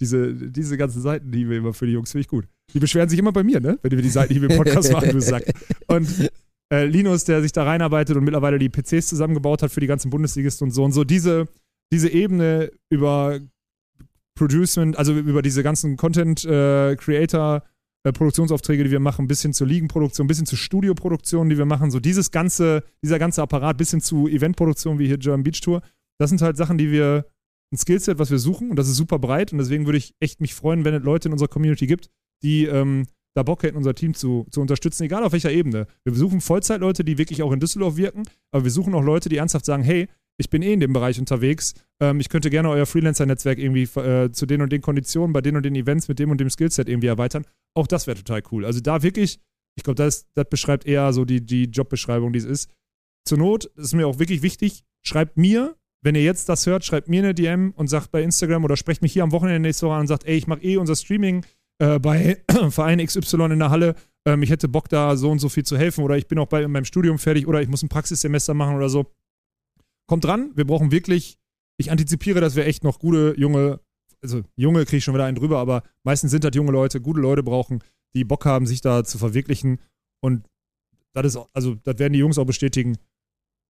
[0.00, 2.44] diese, diese ganzen Seiten, die wir immer für die Jungs, finde ich gut.
[2.74, 3.78] Die beschweren sich immer bei mir, ne?
[3.82, 5.44] Wenn wir die Seiten, die wir im Podcast machen, du Sack.
[5.86, 6.06] Und
[6.72, 10.10] äh, Linus, der sich da reinarbeitet und mittlerweile die PCs zusammengebaut hat für die ganzen
[10.10, 11.48] Bundesligisten und so und so, diese,
[11.92, 13.40] diese Ebene über
[14.34, 17.62] Producement, also über diese ganzen Content-Creator-
[18.04, 21.64] äh, Produktionsaufträge, die wir machen, bis hin zur Ligenproduktion, bis hin zur Studioproduktion, die wir
[21.66, 25.60] machen, so dieses ganze, dieser ganze Apparat bis hin zu Eventproduktion wie hier German Beach
[25.60, 25.82] Tour,
[26.18, 27.26] das sind halt Sachen, die wir,
[27.70, 30.40] ein Skillset, was wir suchen und das ist super breit und deswegen würde ich echt
[30.40, 32.08] mich freuen, wenn es Leute in unserer Community gibt,
[32.42, 35.86] die ähm, da Bock hätten, unser Team zu, zu unterstützen, egal auf welcher Ebene.
[36.04, 39.36] Wir suchen Vollzeitleute, die wirklich auch in Düsseldorf wirken, aber wir suchen auch Leute, die
[39.36, 40.08] ernsthaft sagen, hey,
[40.38, 44.30] ich bin eh in dem Bereich unterwegs, ähm, ich könnte gerne euer Freelancer-Netzwerk irgendwie äh,
[44.30, 46.88] zu den und den Konditionen, bei den und den Events mit dem und dem Skillset
[46.88, 47.44] irgendwie erweitern.
[47.74, 48.64] Auch das wäre total cool.
[48.64, 49.40] Also da wirklich,
[49.76, 52.70] ich glaube, das, das beschreibt eher so die, die Jobbeschreibung, die es ist.
[53.24, 56.84] Zur Not, das ist mir auch wirklich wichtig, schreibt mir, wenn ihr jetzt das hört,
[56.84, 59.86] schreibt mir eine DM und sagt bei Instagram oder sprecht mich hier am Wochenende nächste
[59.86, 61.44] Woche an und sagt, ey, ich mache eh unser Streaming
[61.78, 63.94] äh, bei Verein XY in der Halle.
[64.26, 66.46] Ähm, ich hätte Bock, da so und so viel zu helfen oder ich bin auch
[66.46, 69.06] bei in meinem Studium fertig oder ich muss ein Praxissemester machen oder so.
[70.06, 71.38] Kommt dran, wir brauchen wirklich,
[71.76, 73.80] ich antizipiere, dass wir echt noch gute, junge,
[74.22, 77.20] also junge kriege ich schon wieder einen drüber, aber meistens sind das junge Leute, gute
[77.20, 79.78] Leute brauchen, die Bock haben, sich da zu verwirklichen.
[80.20, 80.48] Und
[81.12, 82.96] das ist, also das werden die Jungs auch bestätigen.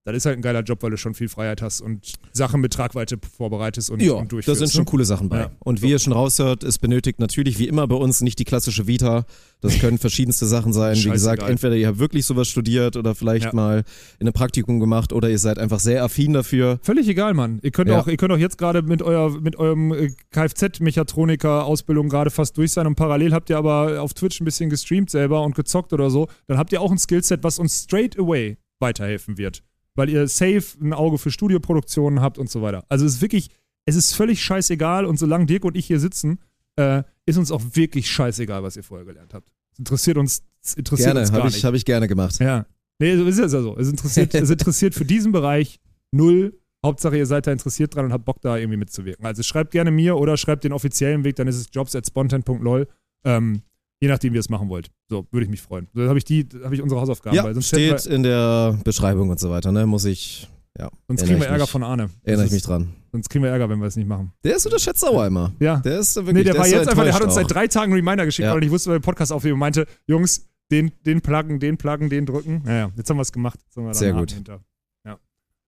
[0.05, 2.73] Das ist halt ein geiler Job, weil du schon viel Freiheit hast und Sachen mit
[2.73, 4.59] Tragweite vorbereitest und, Ja, und da durchführst.
[4.59, 4.91] sind schon ne?
[4.91, 5.41] coole Sachen bei.
[5.41, 5.51] Ja.
[5.59, 8.87] Und wie ihr schon raushört, es benötigt natürlich wie immer bei uns nicht die klassische
[8.87, 9.27] Vita.
[9.61, 10.97] Das können verschiedenste Sachen sein.
[10.97, 11.51] Wie gesagt, Scheißegal.
[11.51, 13.53] entweder ihr habt wirklich sowas studiert oder vielleicht Ja.
[13.53, 13.85] mal
[14.19, 16.79] in einem Praktikum gemacht oder ihr seid einfach sehr affin dafür.
[16.83, 17.59] Völlig egal, Mann.
[17.63, 22.31] Ihr könnt, auch, ihr könnt auch jetzt gerade mit, euer, mit eurem äh, Kfz-Mechatroniker-Ausbildung gerade
[22.31, 25.55] fast durch sein und parallel habt ihr aber auf Twitch ein bisschen gestreamt selber und
[25.55, 26.29] gezockt oder so.
[26.47, 29.63] Dann habt ihr auch ein Skillset, was uns straight away weiterhelfen wird.
[29.99, 32.85] Weil ihr safe ein Auge für Studioproduktionen habt und so weiter.
[32.89, 33.51] Also es ist wirklich,
[33.85, 36.39] es ist völlig scheißegal und solange Dirk und ich hier sitzen,
[36.77, 39.51] äh, ist uns auch wirklich scheißegal, was ihr vorher gelernt habt.
[39.73, 41.59] Es interessiert uns, es interessiert Gerne, uns gar habe nicht.
[41.59, 42.39] ich, hab ich gerne gemacht.
[42.39, 42.65] Ja.
[43.01, 43.77] Nee, so ist es ja so.
[43.77, 45.81] Es interessiert, es interessiert für diesen Bereich
[46.13, 46.61] null.
[46.87, 49.27] Hauptsache, ihr seid da interessiert dran und habt Bock, da irgendwie mitzuwirken.
[49.27, 52.87] Also schreibt gerne mir oder schreibt den offiziellen Weg, dann ist es jobs at spontan.lol.
[53.25, 53.63] Ähm,
[54.01, 54.91] je nachdem, wie ihr es machen wollt.
[55.09, 55.89] So, würde ich mich freuen.
[55.93, 57.37] So, dann habe ich die, habe ich unsere Hausaufgaben.
[57.37, 59.87] Ja, steht in der Beschreibung und so weiter, ne?
[59.87, 61.71] Muss ich, ja, sonst kriegen wir Ärger mich.
[61.71, 62.11] von Arne.
[62.23, 62.93] erinnere ich mich dran.
[63.11, 64.33] Sonst kriegen wir Ärger, wenn wir es nicht machen.
[64.45, 65.53] Der ist unterschätzt sauer immer.
[65.61, 65.79] Ja.
[65.79, 67.67] Der ist wirklich, Nee, der, war ist so jetzt einfach, der hat uns seit drei
[67.67, 68.55] Tagen einen Reminder geschickt, Ja.
[68.55, 71.79] weil ich wusste, weil wir den Podcast aufnehmen und meinte, Jungs, den, den pluggen, den
[71.79, 72.63] pluggen, den drücken.
[72.65, 73.59] Naja, jetzt haben wir es gemacht.
[73.75, 74.33] Wir Sehr gut.
[74.33, 74.61] Hinter.
[75.07, 75.19] Ja,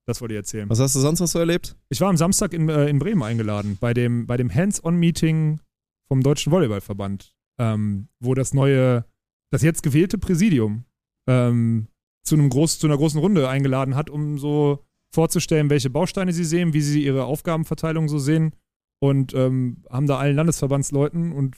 [0.05, 0.69] das wollte ich erzählen.
[0.69, 1.75] Was hast du sonst noch so erlebt?
[1.88, 5.61] Ich war am Samstag in, äh, in Bremen eingeladen, bei dem, bei dem Hands-on-Meeting
[6.09, 9.05] vom Deutschen Volleyballverband, ähm, wo das neue,
[9.53, 10.85] das jetzt gewählte Präsidium
[11.29, 11.88] ähm,
[12.25, 16.44] zu, einem groß, zu einer großen Runde eingeladen hat, um so vorzustellen, welche Bausteine sie
[16.44, 18.55] sehen, wie sie ihre Aufgabenverteilung so sehen
[19.03, 21.57] und ähm, haben da allen Landesverbandsleuten und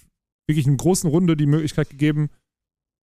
[0.49, 2.31] wirklich einer großen Runde die Möglichkeit gegeben,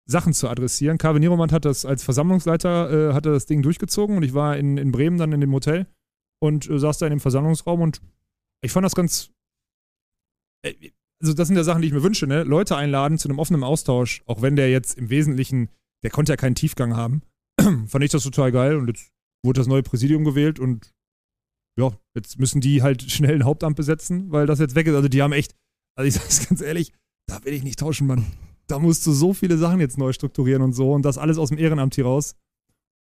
[0.07, 0.98] Sachen zu adressieren.
[0.98, 4.76] Carve Nieromand hat das als Versammlungsleiter, äh, hat das Ding durchgezogen und ich war in,
[4.76, 5.87] in Bremen dann in dem Hotel
[6.40, 8.02] und äh, saß da in dem Versammlungsraum und
[8.62, 9.33] ich fand das ganz.
[10.62, 10.74] äh,
[11.24, 12.42] Also, das sind ja Sachen, die ich mir wünsche, ne?
[12.42, 15.70] Leute einladen zu einem offenen Austausch, auch wenn der jetzt im Wesentlichen,
[16.02, 17.22] der konnte ja keinen Tiefgang haben.
[17.87, 19.10] fand ich das total geil und jetzt
[19.42, 20.92] wurde das neue Präsidium gewählt und
[21.80, 24.94] ja, jetzt müssen die halt schnell ein Hauptamt besetzen, weil das jetzt weg ist.
[24.94, 25.56] Also, die haben echt,
[25.96, 26.92] also ich sag's ganz ehrlich,
[27.26, 28.26] da will ich nicht tauschen, Mann.
[28.66, 31.48] Da musst du so viele Sachen jetzt neu strukturieren und so und das alles aus
[31.48, 32.37] dem Ehrenamt hier raus.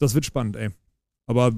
[0.00, 0.70] Das wird spannend, ey.
[1.28, 1.52] Aber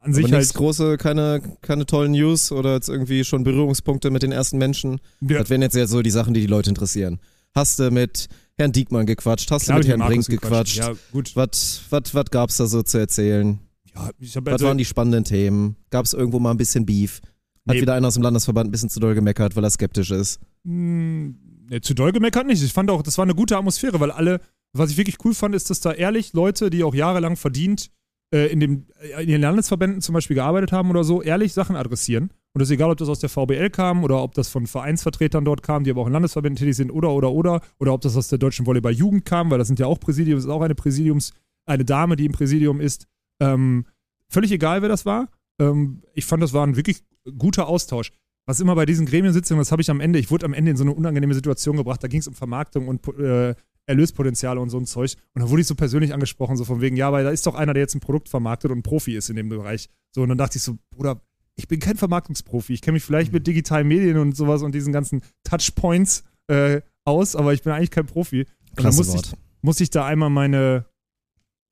[0.00, 0.54] an sich nichts halt.
[0.54, 5.00] große, keine, keine tollen News oder jetzt irgendwie schon Berührungspunkte mit den ersten Menschen.
[5.20, 7.18] Ja, Das wären jetzt ja so die Sachen, die die Leute interessieren.
[7.54, 9.50] Hast du mit Herrn Diekmann gequatscht?
[9.50, 10.76] Hast hab du mit Herrn Markus Brink gequatscht?
[10.76, 11.34] Ja, gut.
[11.34, 13.58] Was, was, was gab's da so zu erzählen?
[13.94, 15.76] Ja, ich habe Was also, waren die spannenden Themen?
[15.90, 17.20] Gab's irgendwo mal ein bisschen Beef?
[17.66, 17.82] Hat Nee.
[17.82, 20.40] wieder einer aus dem Landesverband ein bisschen zu doll gemeckert, weil er skeptisch ist?
[20.64, 21.34] Mh,
[21.70, 22.62] nee, zu doll gemeckert nicht.
[22.62, 24.40] Ich fand auch, das war eine gute Atmosphäre, weil alle,
[24.72, 27.90] was ich wirklich cool fand, ist, dass da ehrlich Leute, die auch jahrelang verdient
[28.30, 32.30] in, dem, äh, in den Landesverbänden zum Beispiel gearbeitet haben oder so, ehrlich Sachen adressieren.
[32.52, 35.44] Und das ist egal, ob das aus der VBL kam oder ob das von Vereinsvertretern
[35.44, 37.60] dort kam, die aber auch in Landesverbänden tätig sind oder, oder, oder.
[37.78, 40.44] Oder ob das aus der Deutschen Volleyball-Jugend kam, weil das sind ja auch Präsidium, das
[40.44, 41.32] ist auch eine Präsidiums,
[41.66, 43.06] eine Dame, die im Präsidium ist.
[43.40, 43.86] Ähm,
[44.28, 45.28] völlig egal, wer das war.
[45.60, 47.04] Ähm, ich fand, das war ein wirklich
[47.36, 48.12] guter Austausch.
[48.46, 50.76] Was immer bei diesen Gremiensitzungen, das habe ich am Ende, ich wurde am Ende in
[50.76, 53.54] so eine unangenehme Situation gebracht, da ging es um Vermarktung und äh,
[53.88, 55.16] Erlöspotenziale und so ein Zeug.
[55.34, 57.54] Und da wurde ich so persönlich angesprochen, so von wegen, ja, weil da ist doch
[57.54, 59.88] einer, der jetzt ein Produkt vermarktet und ein Profi ist in dem Bereich.
[60.14, 61.20] So, und dann dachte ich so, Bruder,
[61.56, 62.74] ich bin kein Vermarktungsprofi.
[62.74, 67.34] Ich kenne mich vielleicht mit digitalen Medien und sowas und diesen ganzen Touchpoints äh, aus,
[67.34, 68.40] aber ich bin eigentlich kein Profi.
[68.40, 70.86] Und dann Klasse musste ich, musste ich da einmal meine,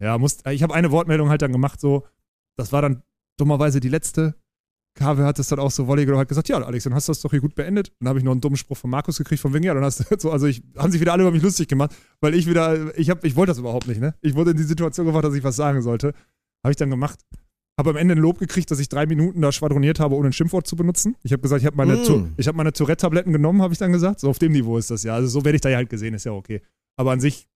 [0.03, 2.07] ja, muss, ich habe eine Wortmeldung halt dann gemacht, so,
[2.57, 3.03] das war dann
[3.39, 4.35] dummerweise die letzte.
[4.97, 7.21] KW hat das dann auch so Volley hat gesagt, ja, Alex, dann hast du das
[7.21, 7.93] doch hier gut beendet.
[8.01, 10.01] Dann habe ich noch einen dummen Spruch von Markus gekriegt, von wegen, ja, dann hast
[10.01, 12.99] du so, also ich, haben sich wieder alle über mich lustig gemacht, weil ich wieder,
[12.99, 14.15] ich hab, ich wollte das überhaupt nicht, ne?
[14.23, 16.15] Ich wurde in die Situation gebracht, dass ich was sagen sollte.
[16.65, 17.21] Habe ich dann gemacht.
[17.79, 20.33] Habe am Ende ein Lob gekriegt, dass ich drei Minuten da schwadroniert habe, ohne ein
[20.33, 21.15] Schimpfwort zu benutzen.
[21.23, 22.33] Ich habe gesagt, ich habe meine, Mm.
[22.39, 24.21] Ich hab meine Tourette-Tabletten genommen, habe ich dann gesagt.
[24.21, 25.15] So auf dem Niveau ist das ja.
[25.15, 26.63] Also so werde ich da ja halt gesehen, ist ja okay.
[26.99, 27.49] Aber an sich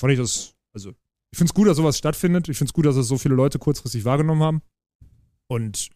[0.00, 0.94] fand ich das, also
[1.32, 2.48] ich finde es gut, dass sowas stattfindet.
[2.48, 4.62] Ich finde es gut, dass es so viele Leute kurzfristig wahrgenommen haben.
[5.46, 5.90] Und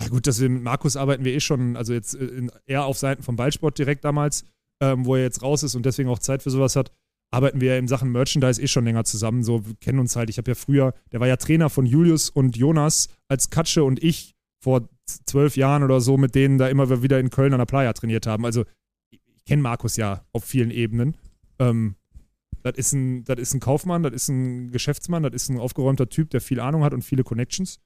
[0.00, 2.84] ja gut, dass wir mit Markus arbeiten wir eh schon, also jetzt äh, in, eher
[2.84, 4.44] auf Seiten vom Ballsport direkt damals,
[4.80, 6.92] ähm, wo er jetzt raus ist und deswegen auch Zeit für sowas hat,
[7.30, 9.42] arbeiten wir ja in Sachen Merchandise eh schon länger zusammen.
[9.42, 10.28] So, wir kennen uns halt.
[10.30, 14.02] Ich habe ja früher, der war ja Trainer von Julius und Jonas, als Katsche und
[14.02, 14.88] ich vor
[15.26, 18.26] zwölf Jahren oder so, mit denen da immer wieder in Köln an der Playa trainiert
[18.26, 18.44] haben.
[18.44, 18.64] Also
[19.10, 21.16] ich, ich kenne Markus ja auf vielen Ebenen.
[21.58, 21.96] Ähm,
[22.62, 26.08] das ist, ein, das ist ein Kaufmann, das ist ein Geschäftsmann, das ist ein aufgeräumter
[26.08, 27.80] Typ, der viel Ahnung hat und viele Connections.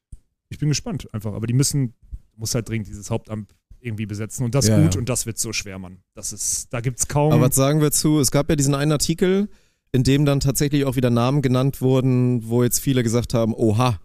[0.48, 1.32] Ich bin gespannt einfach.
[1.34, 1.94] Aber die müssen,
[2.36, 4.98] muss halt dringend dieses Hauptamt irgendwie besetzen und das Ja, gut ja.
[4.98, 5.98] und das wird so schwer, Mann.
[6.14, 7.32] Das ist, da gibt's kaum.
[7.32, 8.18] Aber was sagen wir zu?
[8.20, 9.48] Es gab ja diesen einen Artikel,
[9.92, 14.00] in dem dann tatsächlich auch wieder Namen genannt wurden, wo jetzt viele gesagt haben, oha,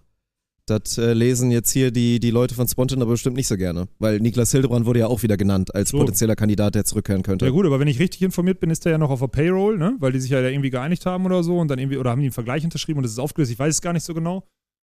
[0.67, 3.87] das äh, lesen jetzt hier die, die Leute von Spontan aber bestimmt nicht so gerne.
[3.99, 5.97] Weil Niklas Hildebrand wurde ja auch wieder genannt als So.
[5.97, 7.45] potenzieller Kandidat, der zurückkehren könnte.
[7.45, 9.77] Ja gut, aber wenn ich richtig informiert bin, ist der ja noch auf der Payroll,
[9.77, 9.95] ne?
[9.99, 12.19] Weil die sich ja da irgendwie geeinigt haben oder so und dann irgendwie, oder haben
[12.19, 14.45] die einen Vergleich unterschrieben und das ist aufgelöst, ich weiß es gar nicht so genau.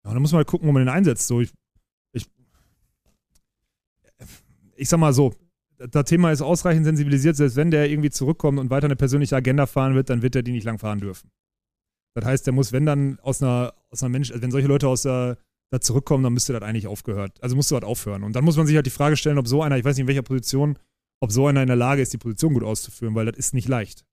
[0.03, 1.27] Ja, und dann muss man halt gucken, wo man den einsetzt.
[1.27, 1.51] So, ich,
[2.13, 2.25] ich,
[4.75, 5.33] ich sag mal so,
[5.77, 9.65] das Thema ist ausreichend sensibilisiert, selbst wenn der irgendwie zurückkommt und weiter eine persönliche Agenda
[9.65, 11.29] fahren wird, dann wird er die nicht lang fahren dürfen.
[12.15, 14.87] Das heißt, der muss, wenn dann aus einer, aus einer Mensch, also wenn solche Leute
[14.87, 15.37] aus der,
[15.71, 17.41] da zurückkommen, dann müsste das eigentlich aufgehört.
[17.41, 18.23] Also musste das aufhören.
[18.23, 20.03] Und dann muss man sich halt die Frage stellen, ob so einer, ich weiß nicht
[20.03, 20.77] in welcher Position,
[21.19, 23.67] ob so einer in der Lage ist, die Position gut auszuführen, weil das ist nicht
[23.67, 24.05] leicht.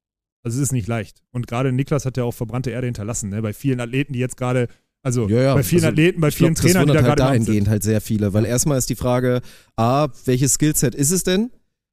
[0.42, 1.22] Also es ist nicht leicht.
[1.32, 3.42] Und gerade Niklas hat ja auch verbrannte Erde hinterlassen, ne?
[3.42, 4.68] Bei vielen Athleten, die jetzt gerade,
[5.02, 7.08] also Ja, ja, bei vielen also Athleten, bei vielen glaub, das Trainern, die da gerade
[7.08, 7.46] halt im Amt sind.
[7.48, 9.40] dahingehend halt sehr viele, weil erstmal ist die Frage,
[9.76, 11.50] A, welches Skillset ist es denn?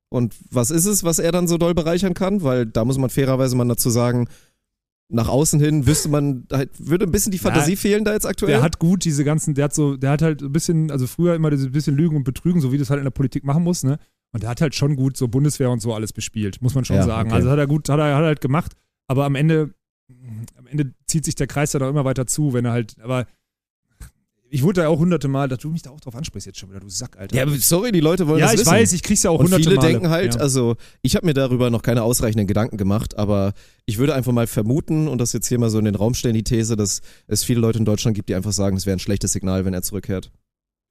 [0.10, 2.42] Und was ist es, was er dann so doll bereichern kann?
[2.44, 4.28] Weil da muss man fairerweise mal dazu sagen,
[5.10, 8.52] nach außen hin wüsste man, halt, würde ein bisschen die Fantasie fehlen da jetzt aktuell.
[8.52, 11.34] Der hat gut diese ganzen, der hat so, der hat halt ein bisschen, also früher
[11.36, 13.64] immer dieses bisschen Lügen und Betrügen, so wie du es halt in der Politik machen
[13.64, 14.00] musst, ne?
[14.34, 16.98] Und der hat halt schon gut so Bundeswehr und so alles bespielt, muss man schon
[16.98, 17.30] Ja, sagen.
[17.30, 17.38] okay.
[17.38, 18.74] Also hat er gut, hat er, hat er halt gemacht,
[19.08, 19.74] aber am Ende,
[20.58, 23.28] am Ende zieht sich der Kreis ja doch immer weiter zu, wenn er halt, aber
[24.50, 26.70] ich wurde da auch hunderte Mal, dass du mich da auch drauf ansprichst jetzt schon
[26.70, 27.36] wieder, du Sack, Alter.
[27.36, 28.72] ja, sorry, die Leute wollen Ja, das ich wissen.
[28.72, 29.88] weiß, ich krieg's ja auch Und hunderte viele Male.
[29.90, 30.40] denken halt, ja.
[30.40, 33.52] also ich habe mir darüber noch keine ausreichenden Gedanken gemacht, aber
[33.86, 36.34] ich würde einfach mal vermuten und das jetzt hier mal so in den Raum stellen,
[36.36, 39.00] die These, dass es viele Leute in Deutschland gibt, die einfach sagen, es wäre ein
[39.00, 40.32] schlechtes Signal, wenn er zurückkehrt.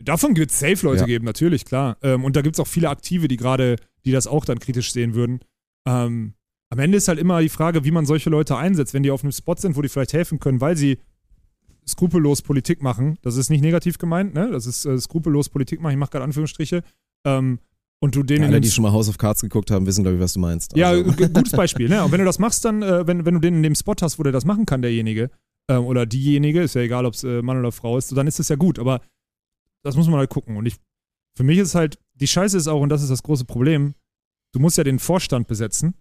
[0.05, 1.07] Davon wird es safe Leute Ja.
[1.07, 1.96] geben, natürlich, klar.
[2.02, 4.92] Ähm, und da gibt es auch viele Aktive, die gerade, die das auch dann kritisch
[4.92, 5.40] sehen würden.
[5.88, 6.35] Ähm,
[6.70, 9.22] am Ende ist halt immer die Frage, wie man solche Leute einsetzt, wenn die auf
[9.22, 10.98] einem Spot sind, wo die vielleicht helfen können, weil sie
[11.88, 13.18] skrupellos Politik machen.
[13.22, 14.50] Das ist nicht negativ gemeint, ne?
[14.50, 16.83] Das ist äh, skrupellos Politik machen, ich mache gerade Anführungsstriche.
[17.24, 17.61] Ähm,
[18.00, 20.16] und du denen Ja, alle, die schon mal House of Cards geguckt haben, wissen, glaube
[20.16, 20.76] ich, was du meinst.
[20.76, 21.88] ja, Also, gutes Beispiel.
[21.88, 22.05] Ne?
[22.05, 24.18] Und wenn du das machst, dann, äh, wenn, wenn du den in dem Spot hast,
[24.18, 25.31] wo der das machen kann, derjenige,
[25.70, 28.38] ähm, oder diejenige, ist ja egal, ob es äh, Mann oder Frau ist, dann ist
[28.38, 28.79] das ja gut.
[28.79, 29.00] Aber
[29.83, 30.57] das muss man halt gucken.
[30.57, 30.76] Und ich,
[31.37, 33.94] für mich ist halt, die Scheiße ist auch, und das ist das große Problem,
[34.52, 35.94] du musst ja den Vorstand besetzen.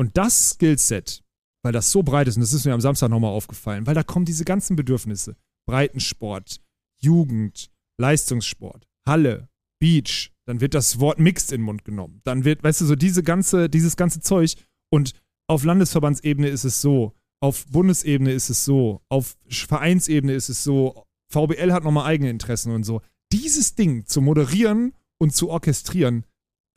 [0.00, 1.22] Und das Skillset,
[1.62, 4.02] weil das so breit ist, und das ist mir am Samstag nochmal aufgefallen, weil da
[4.02, 5.36] kommen diese ganzen Bedürfnisse.
[5.68, 6.62] Breitensport,
[7.02, 12.22] Jugend, Leistungssport, Halle, Beach, dann wird das Wort Mixed in den Mund genommen.
[12.24, 14.54] Dann wird, weißt du, so diese ganze, dieses ganze Zeug.
[14.90, 15.12] Und
[15.48, 21.04] auf Landesverbandsebene ist es so, auf Bundesebene ist es so, auf Vereinsebene ist es so,
[21.30, 23.02] VBL hat nochmal eigene Interessen und so.
[23.32, 26.24] Dieses Ding zu moderieren und zu orchestrieren,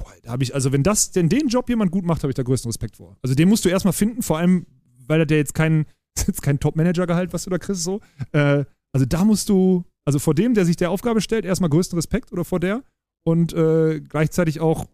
[0.04, 2.36] boah, da habe ich, also wenn das, denn den Job jemand gut macht, habe ich
[2.36, 3.18] da größten Respekt vor.
[3.22, 4.66] Also den musst du erstmal finden, vor allem,
[5.08, 5.86] weil der jetzt kein,
[6.28, 8.02] jetzt kein Top-Manager-Gehalt, was du da kriegst, so.
[8.32, 11.98] Äh, also da musst du, also vor dem, der sich der Aufgabe stellt, erstmal größten
[11.98, 12.84] Respekt oder vor der
[13.24, 14.86] und äh, gleichzeitig auch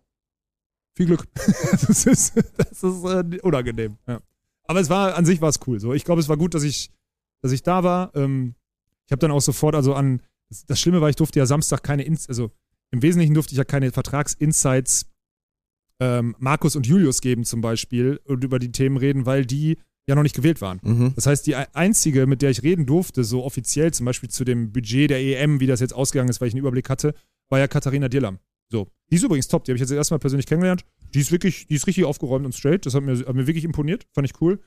[0.95, 1.27] viel Glück.
[1.35, 3.97] das ist, das ist äh, unangenehm.
[4.07, 4.21] Ja.
[4.65, 5.79] Aber es war, an sich war es cool.
[5.79, 5.93] So.
[5.93, 6.91] Ich glaube, es war gut, dass ich,
[7.41, 8.15] dass ich da war.
[8.15, 8.55] Ähm,
[9.07, 10.21] ich habe dann auch sofort, also an,
[10.67, 12.51] das, Schlimme war, ich durfte ja Samstag keine, Ins also
[12.91, 15.05] im Wesentlichen durfte ich ja keine Vertragsinsights
[15.99, 20.15] ähm, Markus und Julius geben zum Beispiel und über die Themen reden, weil die ja
[20.15, 20.79] noch nicht gewählt waren.
[20.81, 21.11] mhm.
[21.15, 24.43] Das heißt, die ei- einzige, mit der ich reden durfte, so offiziell, zum Beispiel zu
[24.43, 27.13] dem Budget der EM, wie das jetzt ausgegangen ist, weil ich einen Überblick hatte,
[27.49, 28.39] war ja Katharina Dirlam.
[28.71, 28.87] So.
[29.11, 30.85] Die ist übrigens top, die habe ich jetzt erstmal persönlich kennengelernt.
[31.13, 32.85] Die ist wirklich, die ist richtig aufgeräumt und straight.
[32.85, 34.59] Das hat mir, hat mir wirklich imponiert, fand ich cool.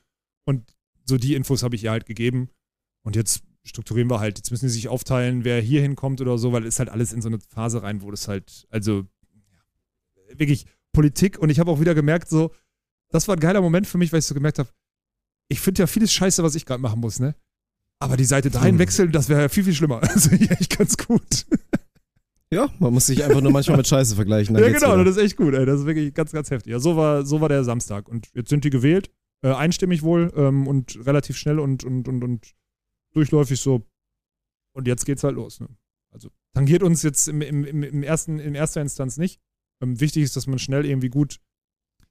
[0.44, 2.50] Und so die Infos habe ich ihr halt gegeben.
[3.04, 6.52] Und jetzt strukturieren wir halt, jetzt müssen sie sich aufteilen, wer hier hinkommt oder so,
[6.52, 9.04] weil es ist halt alles in so eine Phase rein, wo das halt, also
[9.50, 12.52] ja, wirklich Politik und ich habe auch wieder gemerkt, so,
[13.10, 14.68] das war ein geiler Moment für mich, weil ich so gemerkt habe,
[15.48, 17.34] ich finde ja vieles scheiße, was ich gerade machen muss, ne?
[18.00, 18.78] Aber die Seite dahin Hm.
[18.80, 20.00] wechseln, das wäre ja viel, viel schlimmer.
[20.12, 21.46] Also hier echt ganz gut.
[22.50, 24.56] Ja, man muss sich einfach nur manchmal mit Scheiße vergleichen.
[24.56, 25.04] Ja, genau, wieder.
[25.04, 25.64] das ist echt gut, ey.
[25.64, 26.72] Das ist wirklich ganz, ganz heftig.
[26.72, 28.08] Ja, so war, so war der Samstag.
[28.08, 29.10] Und jetzt sind die gewählt,
[29.42, 32.52] äh, einstimmig wohl ähm, und relativ schnell und, und, und, und
[33.12, 33.86] durchläufig so.
[34.74, 35.60] Und jetzt geht's halt los.
[35.60, 35.68] Ne?
[36.10, 39.40] Also tangiert uns jetzt im, im, im, ersten, in erster Instanz nicht.
[39.82, 41.40] Ähm, wichtig ist, dass man schnell irgendwie gut,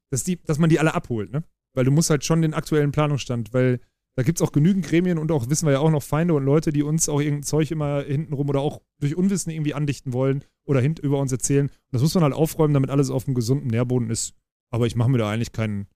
[0.10, 1.44] dass, die, dass man die alle abholt, ne?
[1.74, 3.80] Weil du musst halt schon den aktuellen Planungsstand, weil
[4.16, 6.74] da gibt's auch genügend Gremien und auch, wissen wir ja auch noch, Feinde und Leute,
[6.74, 10.82] die uns auch irgendein Zeug immer hintenrum oder auch durch Unwissen irgendwie andichten wollen oder
[10.82, 11.68] hint über uns erzählen.
[11.68, 14.34] Und das muss man halt aufräumen, damit alles auf einem gesunden Nährboden ist.
[14.70, 15.88] Aber ich mache mir da eigentlich keinen,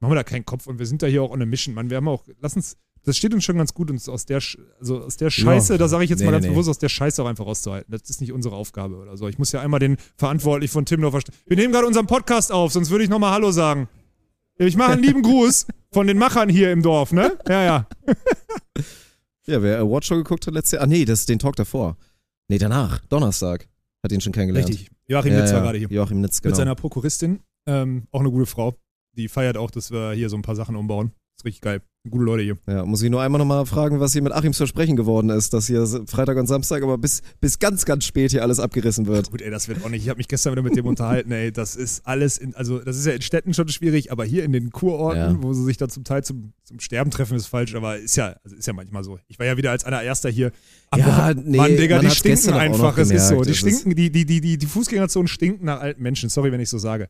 [0.00, 1.88] machen wir da keinen Kopf und wir sind da hier auch on a mission, Mann.
[1.88, 4.40] Wir haben auch, lass uns, das steht uns schon ganz gut, uns aus der,
[4.80, 5.78] also aus der Scheiße, Ja.
[5.78, 7.90] da sage ich jetzt Nee, mal ganz nee, bewusst, aus der Scheiße auch einfach rauszuhalten.
[7.90, 9.28] Das ist nicht unsere Aufgabe oder so.
[9.28, 11.34] Ich muss ja einmal den Verantwortlichen von Timdorf verstehen.
[11.46, 13.88] Wir nehmen gerade unseren Podcast auf, sonst würde ich nochmal Hallo sagen.
[14.56, 17.36] Ich mache einen lieben Gruß von den Machern hier im Dorf, ne?
[17.48, 17.88] Ja, ja.
[19.46, 20.82] Ja, wer Award Show geguckt hat letztes Jahr.
[20.82, 21.98] Ah, nee, das ist den Talk davor.
[22.48, 23.00] Nee, danach.
[23.08, 23.68] Donnerstag.
[24.02, 24.70] Hat ihn schon kennengelernt.
[24.70, 24.90] Richtig.
[25.06, 25.56] Joachim ja, Nitz ja.
[25.56, 25.88] war gerade hier.
[25.90, 26.52] Joachim Nitz, genau.
[26.52, 27.40] Mit seiner Prokuristin.
[27.66, 28.74] Ähm, auch eine gute Frau.
[29.12, 31.12] Die feiert auch, dass wir hier so ein paar Sachen umbauen.
[31.36, 31.80] Ist richtig geil.
[32.10, 32.58] Gute Leute hier.
[32.66, 35.68] Ja, muss ich nur einmal nochmal fragen, was hier mit Achims Versprechen geworden ist, dass
[35.68, 39.30] hier Freitag und Samstag aber bis, bis ganz, ganz spät hier alles abgerissen wird.
[39.30, 40.02] Gut, ey, das wird auch nicht.
[40.02, 41.50] Ich habe mich gestern wieder mit dem unterhalten, ey.
[41.50, 44.52] Das ist alles in, also das ist ja in Städten schon schwierig, aber hier in
[44.52, 45.42] den Kurorten, Ja.
[45.42, 48.36] wo sie sich da zum Teil zum, zum Sterben treffen, ist falsch, aber ist ja,
[48.44, 49.18] also ist ja manchmal so.
[49.28, 50.52] Ich war ja wieder als einer Erster hier.
[50.90, 52.98] Am Ja, nee, Mann, Digga, man die stinken einfach.
[52.98, 53.40] Es ist so.
[53.40, 56.28] Die stinken, die, die, die, die, die Fußgängerzonen stinken nach alten Menschen.
[56.28, 57.08] Sorry, wenn ich so sage.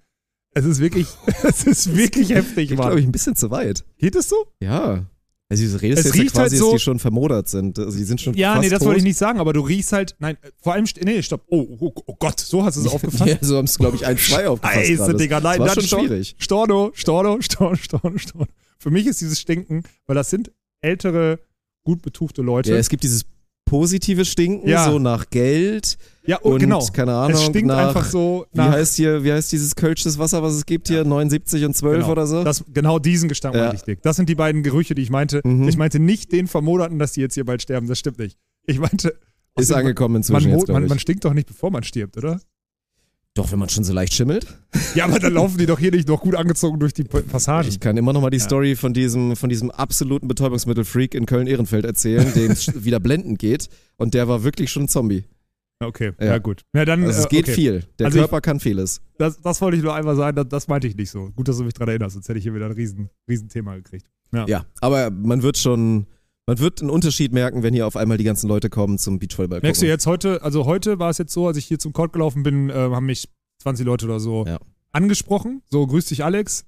[0.55, 1.07] Es ist wirklich,
[1.43, 2.99] es ist wirklich heftig, Geht, glaube Mann.
[2.99, 3.85] ich, ein bisschen zu weit.
[3.99, 4.37] Geht es so?
[4.61, 5.05] Ja.
[5.51, 7.79] Also du redest Es jetzt ja riecht quasi, halt so- dass die schon vermodert sind.
[7.79, 8.87] Also die sind schon Ja, nee, das tot.
[8.89, 11.43] wollte ich nicht sagen, aber du riechst halt, nein, vor allem, nee, stopp.
[11.49, 13.27] Oh, oh, oh Gott, so hast du es aufgefasst.
[13.31, 14.87] Ja, so haben es, glaube ich, ein, zwei aufgefasst.
[14.87, 15.15] Scheiße.
[15.15, 16.35] Digga, nein, das war dann schon schwierig.
[16.39, 18.47] Storno, Storno, Storno, Storno, Storno.
[18.79, 21.39] Für mich ist dieses Stinken, weil das sind ältere,
[21.85, 22.71] gut betuchte Leute.
[22.73, 23.25] Ja, es gibt dieses
[23.65, 24.85] positive Stinken, Ja.
[24.91, 25.97] so nach Geld
[26.27, 26.85] Ja, oh, und, genau.
[26.93, 28.73] keine Ahnung, es stinkt nach, einfach so wie nach.
[28.73, 32.11] heißt hier, wie heißt dieses Kölsches Wasser, was es gibt hier, 79 und 12 genau,
[32.13, 32.45] oder so?
[32.45, 33.73] Das, genau diesen Gestank Ja.
[33.73, 34.03] ich, Dick.
[34.03, 35.41] Das sind die beiden Gerüche, die ich meinte.
[35.45, 35.69] Mhm.
[35.69, 37.87] Ich meinte nicht den Vermoderten, dass die jetzt hier bald sterben.
[37.89, 38.39] Das stimmt nicht.
[38.67, 39.15] Ich meinte.
[39.59, 42.17] ist man, angekommen man, inzwischen mo- jetzt, man, man stinkt doch nicht, bevor man stirbt,
[42.17, 42.41] oder?
[43.37, 44.47] Doch, wenn man schon so leicht schimmelt.
[44.95, 47.69] Ja, aber dann laufen die doch hier nicht noch gut angezogen durch die Pa- Passagen.
[47.69, 48.45] Ich kann immer noch mal die Ja.
[48.45, 53.69] Story von diesem, von diesem absoluten Betäubungsmittel-Freak in Köln-Ehrenfeld erzählen, dem es wieder blendend geht.
[53.97, 55.25] Und der war wirklich schon ein Zombie.
[55.83, 56.39] Okay, ja, Ja.
[56.39, 56.63] gut.
[56.77, 57.55] Ja, dann, Also es äh, geht okay.
[57.55, 57.85] viel.
[57.99, 59.01] Der Also ich- Körper kann vieles.
[59.19, 61.31] Das, das wollte ich nur einmal sagen, das, das meinte ich nicht so.
[61.35, 63.75] Gut, dass du mich daran erinnerst, sonst hätte ich hier wieder ein riesen, riesen Thema
[63.75, 64.07] gekriegt.
[64.47, 66.07] Ja, aber man wird schon,
[66.47, 69.61] man wird einen Unterschied merken, wenn hier auf einmal die ganzen Leute kommen zum Beachvolleyball
[69.63, 72.13] Merkst du jetzt heute, also heute war es jetzt so, als ich hier zum Court
[72.13, 73.29] gelaufen bin, äh, haben mich
[73.63, 74.59] 20 Leute oder so Ja.
[74.93, 75.63] angesprochen.
[75.71, 76.65] So, grüß dich Alex.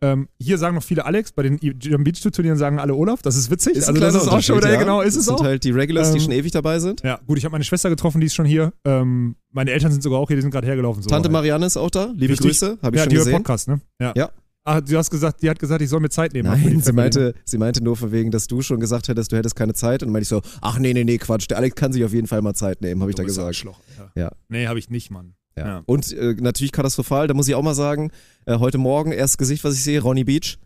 [0.00, 3.20] Ähm, hier sagen noch viele Alex, bei den German Beach Turnieren sagen alle Olaf.
[3.20, 3.76] Das ist witzig.
[3.78, 4.78] ein also das ist auch schon wieder, ja.
[4.78, 5.42] genau, ist das es sind auch.
[5.42, 7.02] halt die Regulars, die Ähm, schon ewig dabei sind.
[7.02, 8.72] Ja, gut, ich habe meine Schwester getroffen, die ist schon hier.
[8.84, 11.02] Ähm, meine Eltern sind sogar auch hier, die sind gerade hergelaufen.
[11.02, 11.32] So Tante halt.
[11.32, 12.12] Marianne ist auch da.
[12.14, 12.46] Liebe Richtig.
[12.46, 13.32] Grüße, habe ich ja, schon die gesehen.
[13.38, 13.80] Podcast, ne?
[14.00, 14.12] Ja.
[14.16, 14.30] Ja.
[14.68, 16.48] Ah, du hast gesagt, die hat gesagt, ich soll mir Zeit nehmen.
[16.50, 19.56] Nein, sie meinte, sie meinte nur von wegen, dass du schon gesagt hättest, du hättest
[19.56, 20.02] keine Zeit.
[20.02, 22.12] Und dann meinte ich so, ach nee, nee, nee, Quatsch, der Alex kann sich auf
[22.12, 23.64] jeden Fall mal Zeit nehmen, habe ich da gesagt.
[23.66, 24.12] Alter.
[24.14, 24.30] Ja.
[24.48, 25.34] Nee, habe ich nicht, Mann.
[25.56, 25.66] Ja.
[25.66, 25.82] Ja.
[25.86, 28.10] Und äh, natürlich katastrophal, da muss ich auch mal sagen,
[28.46, 30.58] äh, heute Morgen erst Gesicht, was ich sehe, Ronny Beach.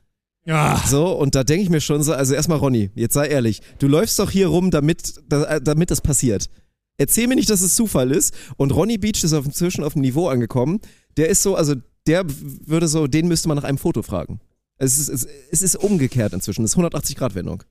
[0.45, 3.61] Ja, So, und da denke ich mir schon so, also erstmal Ronny, jetzt sei ehrlich,
[3.79, 6.51] du läufst doch hier rum, damit, da, äh, damit das passiert.
[6.99, 8.35] Erzähl mir nicht, dass es Zufall ist.
[8.57, 10.81] Und Ronny Beach ist auf, inzwischen auf einem Niveau angekommen,
[11.17, 11.75] der ist so, also
[12.07, 14.41] der würde so, den müsste man nach einem Foto fragen.
[14.77, 17.63] Es ist, es, es ist umgekehrt inzwischen, es ist 180-Grad-Wendung.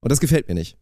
[0.00, 0.76] Und das gefällt mir nicht.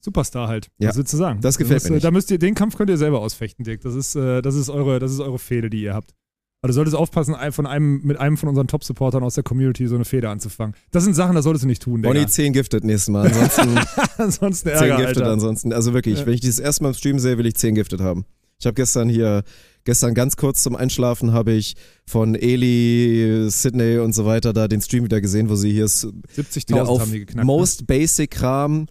[0.00, 0.68] Superstar halt.
[0.78, 0.90] Ja.
[0.90, 1.40] Was willst du sagen?
[1.40, 2.04] Das gefällt ist, mir äh, nicht.
[2.04, 3.80] Da müsst ihr, den Kampf könnt ihr selber ausfechten, Dick.
[3.80, 6.14] Das ist, äh, das ist eure, das ist eure Fehde, die ihr habt.
[6.60, 9.94] Aber du solltest aufpassen, von einem, mit einem von unseren Top-Supportern aus der Community so
[9.94, 10.74] eine Fehde anzufangen.
[10.90, 12.08] Das sind Sachen, das solltest du nicht tun, Digga.
[12.08, 13.26] Ronny 10 giftet nächstes Mal.
[13.26, 13.78] Ansonsten
[14.18, 15.32] Ansonsten 10 Ärger, giftet Alter.
[15.32, 15.72] ansonsten.
[15.72, 16.26] Also wirklich, Ja.
[16.26, 18.24] wenn ich dieses erste Mal im Stream sehe, will ich 10 giftet haben.
[18.58, 19.44] Ich habe gestern hier,
[19.88, 21.74] gestern ganz kurz zum Einschlafen habe ich
[22.06, 26.06] von Eli, Sydney und so weiter da den Stream wieder gesehen, wo sie hier s-
[26.36, 27.46] 70.000 wieder auf haben die geknackt.
[27.46, 28.86] most basic Kram,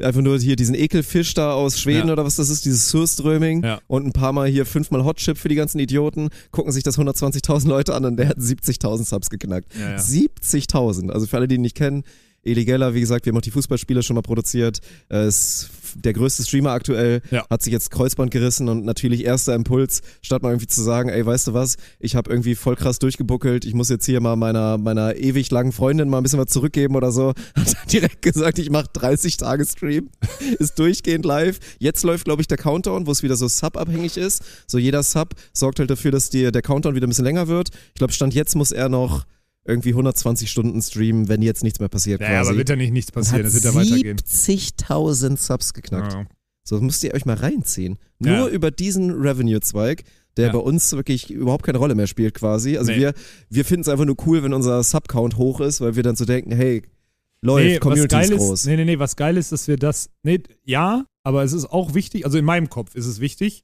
[0.00, 2.12] einfach nur hier diesen Ekelfisch da aus Schweden Ja.
[2.12, 3.80] oder was das ist, dieses Surströming Ja.
[3.88, 7.66] und ein paar Mal hier fünfmal Hotchip für die ganzen Idioten, gucken sich das 120.000
[7.68, 9.72] Leute an und der hat 70.000 Subs geknackt.
[9.76, 9.96] Ja.
[9.98, 11.10] 70.000.
[11.10, 12.04] Also für alle, die ihn nicht kennen,
[12.46, 14.80] Eli Geller, wie gesagt, wir haben auch die Fußballspiele schon mal produziert,
[15.10, 17.44] äh, ist der größte Streamer aktuell, Ja.
[17.48, 21.24] hat sich jetzt Kreuzband gerissen und natürlich erster Impuls, statt mal irgendwie zu sagen, ey,
[21.24, 24.78] weißt du was, ich habe irgendwie voll krass durchgebuckelt, ich muss jetzt hier mal meiner,
[24.78, 28.58] meiner ewig langen Freundin mal ein bisschen was zurückgeben oder so, hat er direkt gesagt,
[28.58, 30.10] ich mache 30 Tage Stream,
[30.58, 31.58] ist durchgehend live.
[31.78, 34.42] Jetzt läuft, glaube ich, der Countdown, wo es wieder so Sub-abhängig ist.
[34.66, 37.70] So jeder Sub sorgt halt dafür, dass die, der Countdown wieder ein bisschen länger wird.
[37.88, 39.24] Ich glaube, Stand jetzt muss er noch
[39.68, 42.50] irgendwie 120 Stunden streamen, wenn jetzt nichts mehr passiert Ja, ja, quasi.
[42.50, 44.18] aber wird ja nicht nichts passieren, es wird ja weitergehen.
[44.18, 46.12] 70.000 Subs geknackt.
[46.12, 46.26] Ja.
[46.64, 47.98] So das müsst ihr euch mal reinziehen.
[48.18, 48.48] Nur Ja.
[48.48, 50.04] über diesen Revenue-Zweig,
[50.36, 50.52] der Ja.
[50.52, 52.76] bei uns wirklich überhaupt keine Rolle mehr spielt quasi.
[52.76, 52.98] Also Nee.
[52.98, 53.14] wir,
[53.50, 56.24] wir finden es einfach nur cool, wenn unser Sub-Count hoch ist, weil wir dann so
[56.24, 56.82] denken, hey,
[57.42, 58.60] läuft, nee, was Community geil ist groß.
[58.60, 61.66] ist, nee, nee, nee, was geil ist, dass wir das, nee, ja, aber es ist
[61.66, 63.62] auch wichtig, also in meinem Kopf ist es wichtig,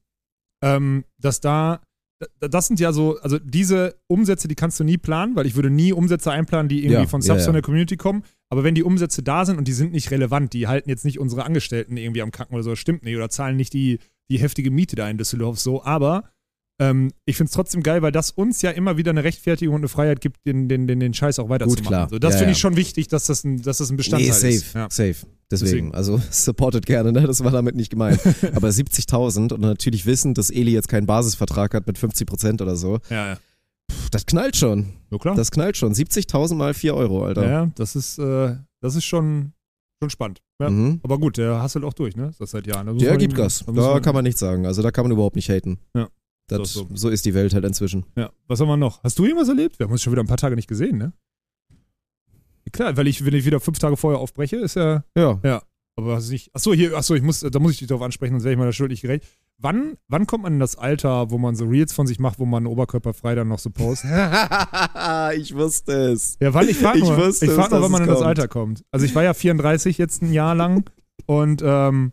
[0.63, 1.81] ähm, dass da, da-
[2.41, 5.71] das sind ja so, also diese Umsätze, die kannst du nie planen, weil ich würde
[5.71, 7.45] nie Umsätze einplanen, die irgendwie Ja, von Subs ja.
[7.47, 8.23] von der Community kommen.
[8.49, 11.19] Aber wenn die Umsätze da sind und die sind nicht relevant, die halten jetzt nicht
[11.19, 13.99] unsere Angestellten irgendwie am Kacken oder so, das stimmt nicht, oder zahlen nicht die,
[14.31, 16.25] die heftige Miete da in Düsseldorf so, aber
[16.81, 19.81] ähm, ich finde es trotzdem geil, weil das uns ja immer wieder eine Rechtfertigung und
[19.83, 21.87] eine Freiheit gibt, den, den, den, den Scheiß auch weiterzumachen.
[21.87, 22.09] klar.
[22.09, 24.49] So, das finde ich schon wichtig, dass das ein, dass das ein Bestandteil Nee, safe,
[24.55, 24.75] ist.
[24.75, 24.89] Ja.
[24.91, 25.17] safe.
[25.53, 25.95] Deswegen, Deswegen.
[25.95, 27.27] also supportet gerne, ne?
[27.27, 28.19] das war damit nicht gemeint.
[28.55, 32.99] Aber 70.000 und natürlich wissen, dass Eli jetzt keinen Basisvertrag hat mit 50% oder so,
[33.11, 33.37] Ja, ja.
[33.91, 34.95] pff, das knallt schon.
[35.11, 35.35] So klar.
[35.37, 35.93] Das knallt schon.
[35.93, 37.49] 70.000 mal 4 Euro, Alter.
[37.49, 39.53] ja, das ist, äh, das ist schon,
[40.03, 40.41] schon spannend.
[40.61, 40.71] Ja.
[40.71, 41.01] Mhm.
[41.03, 42.33] Aber gut, der hasselt auch durch, ne?
[42.39, 42.87] Das seit Jahren.
[42.87, 43.65] Da Der gibt ihm- Gas.
[43.67, 44.65] da Da kann man nichts sagen.
[44.67, 45.79] Also da kann man überhaupt nicht haten.
[45.95, 46.09] Ja.
[46.49, 46.89] Das, So, so.
[46.95, 47.09] so.
[47.09, 48.05] ist die Welt halt inzwischen.
[48.17, 48.31] Ja.
[48.49, 49.03] Was haben wir noch?
[49.05, 49.79] Hast du irgendwas erlebt?
[49.79, 51.13] Wir haben uns schon wieder ein paar Tage nicht gesehen, ne?
[52.73, 55.05] Klar, weil ich, wenn ich wieder fünf Tage vorher aufbreche, ist ja.
[55.17, 55.63] Ja.
[55.95, 56.55] Aber was nicht.
[56.55, 58.73] Achso, hier, achso, ich muss, da muss ich dich darauf ansprechen, sonst wäre ich meiner
[58.73, 59.25] Schuld nicht gerecht.
[59.59, 62.47] Wann, wann kommt man in das Alter, wo man so Reels von sich macht, wo
[62.47, 64.11] man oberkörperfrei dann noch so postet?
[65.37, 66.37] ich wusste es.
[66.41, 66.69] Ja, wann?
[66.69, 68.29] Ich frage Ich nur, wusste ich frag nur wann man es in das kommt.
[68.29, 68.85] Alter kommt.
[68.91, 70.91] Also ich war ja 34 jetzt ein Jahr lang
[71.27, 72.13] und ähm,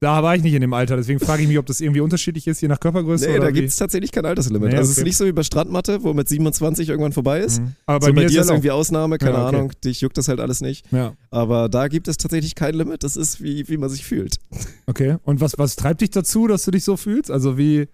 [0.00, 0.96] da war ich nicht in dem Alter.
[0.96, 3.68] Deswegen frage ich mich, ob das irgendwie unterschiedlich ist, je nach Körpergröße Nee, da gibt
[3.68, 4.70] es tatsächlich kein Alterslimit.
[4.70, 7.60] Nee, also es ist nicht so wie bei Strandmatte, wo mit 27 irgendwann vorbei ist.
[7.60, 7.74] Mhm.
[7.86, 9.56] Aber bei so mir bei dir ist irgendwie Ausnahme, keine Ja, okay.
[9.56, 10.86] Ahnung, dich juckt das halt alles nicht.
[10.92, 14.36] Ja, Aber da gibt es tatsächlich kein Limit, das ist wie, wie man sich fühlt.
[14.86, 15.16] okay.
[15.24, 17.30] Und was, was treibt dich dazu, dass du dich so fühlst?
[17.32, 17.88] Also wie,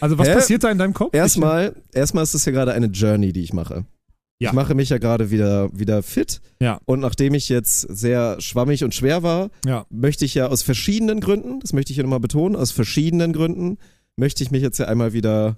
[0.00, 0.34] also was Hä?
[0.34, 1.12] passiert da in deinem Kopf?
[1.12, 3.84] Erstmal, erstmal ist das ja gerade eine Journey, die ich mache.
[4.40, 4.50] Ja.
[4.50, 6.40] Ich mache mich ja gerade wieder, wieder fit.
[6.60, 6.80] Ja.
[6.84, 9.84] Und nachdem ich jetzt sehr schwammig und schwer war, Ja.
[9.90, 13.78] möchte ich ja aus verschiedenen Gründen, das möchte ich ja nochmal betonen, aus verschiedenen Gründen,
[14.16, 15.56] möchte ich mich jetzt ja einmal wieder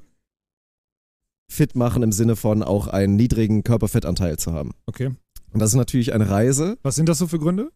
[1.51, 4.71] fit machen im Sinne von auch einen niedrigen Körperfettanteil zu haben.
[4.87, 5.11] Okay.
[5.53, 6.79] Und das ist natürlich eine Reise.
[6.83, 7.73] Was sind das so für Gründe?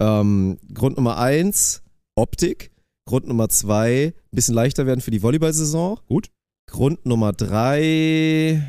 [0.00, 1.82] Ähm, Grund Nummer eins,
[2.14, 2.70] Optik.
[3.08, 6.00] Grund Nummer zwei, ein bisschen leichter werden für die Volleyball-Saison.
[6.06, 6.30] Gut.
[6.68, 8.62] Grund Nummer drei,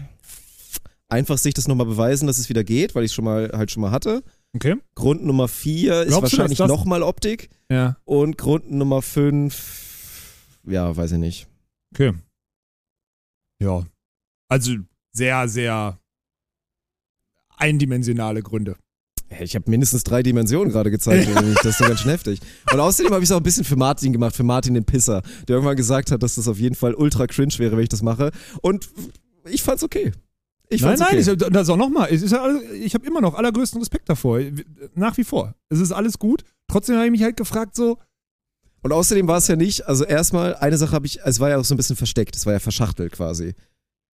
[1.10, 3.72] einfach sich das nochmal beweisen, dass es wieder geht, weil ich es schon mal halt
[3.72, 4.24] schon mal hatte.
[4.56, 4.76] Okay.
[4.96, 7.50] Grund Nummer vier ist Glaubst wahrscheinlich das- nochmal Optik.
[7.72, 7.98] Ja.
[8.06, 11.48] Und Grund Nummer fünf, ja, weiß ich nicht.
[11.94, 12.14] Okay.
[13.62, 13.86] Ja.
[14.50, 14.76] Also
[15.14, 16.00] sehr, sehr
[17.58, 18.76] eindimensionale Gründe.
[19.42, 21.28] Ich habe mindestens drei Dimensionen gerade gezeigt,
[21.64, 22.40] das ist so ganz schön heftig.
[22.72, 25.22] Und außerdem habe ich es auch ein bisschen für Martin gemacht, für Martin den Pisser,
[25.48, 28.02] der irgendwann gesagt hat, dass das auf jeden Fall ultra cringe wäre, wenn ich das
[28.02, 28.32] mache.
[28.62, 28.90] Und
[29.46, 30.14] ich fand's okay.
[30.70, 31.32] Ich nein, nein, okay.
[31.32, 32.12] ich, das auch nochmal.
[32.12, 34.42] Ich habe immer noch allergrößten Respekt davor.
[34.96, 35.56] Nach wie vor.
[35.70, 36.44] Es ist alles gut.
[36.68, 37.98] Trotzdem habe ich mich halt gefragt, so,
[38.82, 41.58] Und außerdem war es ja nicht, also erstmal, eine Sache habe ich, es war ja
[41.58, 43.54] auch so ein bisschen versteckt, es war ja verschachtelt quasi.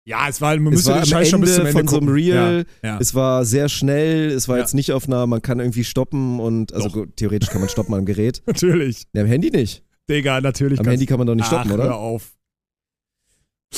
[0.05, 2.07] ja, es war, man Es war am Scheiß schon bis zum Ende Ende von so
[2.07, 2.15] einem.
[2.15, 2.99] Reel, Ja, ja.
[3.01, 4.63] es war sehr schnell, es war Ja.
[4.63, 7.95] jetzt nicht auf einer, man kann irgendwie stoppen und, also gut, theoretisch kann man stoppen
[7.95, 8.43] am Gerät.
[8.47, 9.07] Natürlich.
[9.15, 9.83] Ja, am Handy nicht.
[10.11, 10.81] Digga, natürlich.
[10.81, 11.85] Am Handy kann man doch nicht stoppen, Ach, oder?
[11.85, 12.33] Hör auf.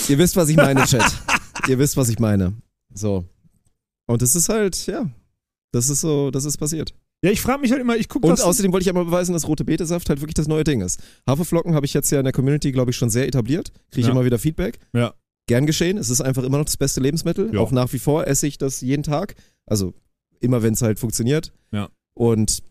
[0.09, 1.05] Ihr wisst, was ich meine, Chat.
[1.69, 2.55] Ihr wisst, was ich meine.
[2.95, 3.25] So.
[4.07, 5.11] Und das ist halt, ja,
[5.73, 6.95] das ist so, das ist passiert.
[7.25, 9.49] Ja, ich frage mich halt immer, ich gucke Und außerdem wollte ich einmal beweisen, dass
[9.49, 11.01] rote Betesaft halt wirklich das neue Ding ist.
[11.27, 13.73] Haferflocken habe ich jetzt ja in der Community, glaube ich, schon sehr etabliert.
[13.91, 14.13] Kriege ich Ja.
[14.13, 14.79] immer wieder Feedback.
[14.93, 15.15] Ja.
[15.47, 15.97] Gern geschehen.
[15.97, 17.55] Es ist einfach immer noch das beste Lebensmittel.
[17.55, 17.61] Ja.
[17.61, 19.37] Auch nach wie vor esse ich das jeden Tag.
[19.67, 19.95] Also
[20.41, 21.53] immer, wenn es halt funktioniert.
[21.73, 21.89] Ja.
[22.15, 22.63] Und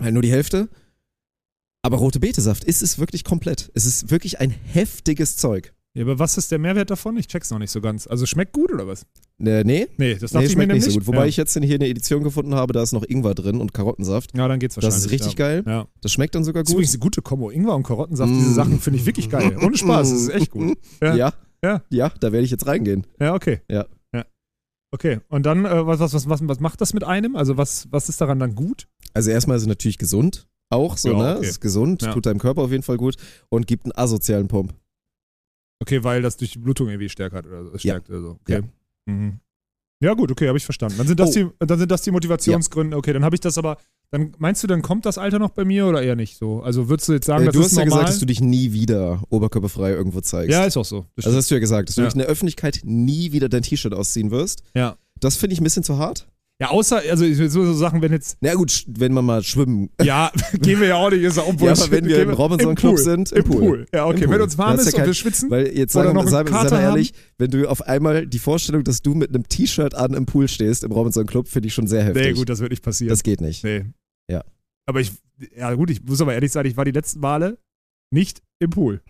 [0.00, 0.70] halt nur die Hälfte.
[1.82, 3.70] Aber rote Betesaft ist es wirklich komplett.
[3.74, 5.74] Es ist wirklich ein heftiges Zeug.
[5.94, 7.16] Ja, aber was ist der Mehrwert davon?
[7.16, 8.06] Ich check's noch nicht so ganz.
[8.06, 9.02] Also schmeckt gut oder was?
[9.38, 11.06] Äh, nee, Nee, das dachte nee ich mir nicht so gut.
[11.06, 11.26] Wobei ja.
[11.26, 14.36] ich jetzt hier eine Edition gefunden habe, da ist noch Ingwer drin und Karottensaft.
[14.36, 14.94] Ja, dann geht's wahrscheinlich.
[14.96, 15.38] Das ist richtig ja.
[15.38, 15.64] geil.
[15.66, 15.86] Ja.
[16.00, 16.78] Das schmeckt dann sogar Das ist gut.
[16.80, 17.50] übrigens eine gute Kombo.
[17.50, 18.54] Ingwer und Karottensaft, diese Mm.
[18.54, 19.56] Sachen finde ich wirklich geil.
[19.62, 20.78] Ohne Spaß, das ist echt gut.
[21.02, 21.14] Ja.
[21.16, 21.32] Ja.
[21.64, 21.82] Ja.
[21.90, 23.06] Ja, da werde ich jetzt reingehen.
[23.20, 23.60] Ja, okay.
[23.70, 23.86] Ja.
[24.14, 24.24] ja.
[24.94, 27.36] Okay, und dann, äh, was, was, was, was, was macht das mit einem?
[27.36, 28.88] Also, was, was ist daran dann gut?
[29.14, 30.46] Also erstmal ist es natürlich gesund.
[30.70, 31.36] Auch so, Ja, ne?
[31.36, 31.44] okay.
[31.44, 32.12] Es ist gesund, Ja.
[32.12, 33.16] tut deinem Körper auf jeden Fall gut
[33.50, 34.74] und gibt einen asozialen Pump.
[35.82, 37.76] Okay, weil das durch die Blutung irgendwie stärkt hat oder so.
[37.78, 38.38] Stärkt oder so.
[38.40, 38.62] Okay.
[39.06, 39.12] Ja.
[39.12, 39.40] Mhm.
[40.00, 40.96] Ja, gut, okay, habe ich verstanden.
[40.98, 41.32] Dann sind das, Oh.
[41.32, 42.96] die, dann sind das die Motivationsgründe.
[42.96, 43.76] Okay, dann habe ich das aber.
[44.10, 46.60] Dann meinst du, dann kommt das Alter noch bei mir oder eher nicht so?
[46.60, 47.98] Also würdest du jetzt sagen, Äh, das du hast ja normal?
[48.00, 50.50] gesagt, dass du dich nie wieder oberkörperfrei irgendwo zeigst.
[50.50, 51.06] ja, ist auch so.
[51.16, 52.08] Das also hast du ja gesagt, dass du Ja.
[52.08, 54.64] dich in der Öffentlichkeit nie wieder dein T-Shirt ausziehen wirst.
[54.74, 54.96] Ja.
[55.20, 56.26] Das finde ich ein bisschen zu hart.
[56.62, 59.90] Ja, außer, also so, so Sachen, wenn jetzt, Na gut, wenn man mal schwimmen.
[60.00, 61.82] ja, gehen wir ja auch nicht, ist auch Ja, Bullshit.
[61.84, 63.56] aber wenn wir im Robinson Club sind, im Pool.
[63.58, 63.86] Pool.
[63.92, 64.34] Ja, okay, Pool.
[64.34, 65.50] wenn uns warm ist ja und wir kein- schwitzen.
[65.50, 69.02] Weil jetzt sagen wir, sei, sei mal ehrlich, wenn du auf einmal die Vorstellung, dass
[69.02, 72.04] du mit einem T-Shirt an im Pool stehst, im Robinson Club, finde ich schon sehr
[72.04, 72.22] heftig.
[72.22, 73.10] Nee, gut, das wird nicht passieren.
[73.10, 73.64] Das geht nicht.
[73.64, 73.84] nee.
[74.30, 74.44] Ja.
[74.86, 75.12] Aber ich,
[75.56, 77.58] ja gut, ich muss aber ehrlich sagen, ich war die letzten Male
[78.12, 79.02] nicht im Pool.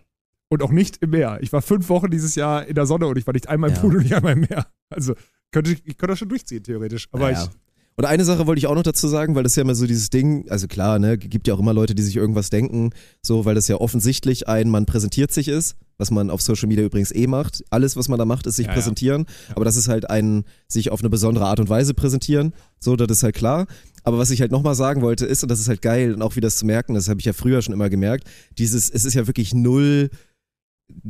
[0.49, 1.39] Und auch nicht im Meer.
[1.41, 3.77] Ich war fünf Wochen dieses Jahr in der Sonne und ich war nicht einmal im
[3.77, 3.81] Ja.
[3.83, 4.67] Pool und nicht einmal im Meer.
[4.91, 5.15] Also
[5.53, 7.09] könnte ich, könnte das schon durchziehen, theoretisch.
[7.13, 7.45] Aber Naja.
[7.45, 7.51] ich,
[7.97, 10.11] Und eine Sache wollte ich auch noch dazu sagen, weil das ja immer so dieses
[10.11, 12.91] Ding, also klar, ne, gibt ja auch immer Leute, die sich irgendwas denken,
[13.21, 16.85] so, weil das ja offensichtlich ein, man präsentiert sich ist, was man auf Social Media
[16.85, 17.63] übrigens eh macht.
[17.71, 18.77] Alles, was man da macht, ist sich Ja, ja.
[18.77, 19.27] präsentieren.
[19.55, 22.55] Aber das ist halt ein, sich auf eine besondere Art und Weise präsentieren.
[22.81, 23.67] So, das ist halt klar.
[24.05, 26.35] Aber was ich halt nochmal sagen wollte, ist, und das ist halt geil und auch
[26.35, 28.27] wieder zu merken, das habe ich ja früher schon immer gemerkt,
[28.59, 30.11] dieses, es ist ja wirklich null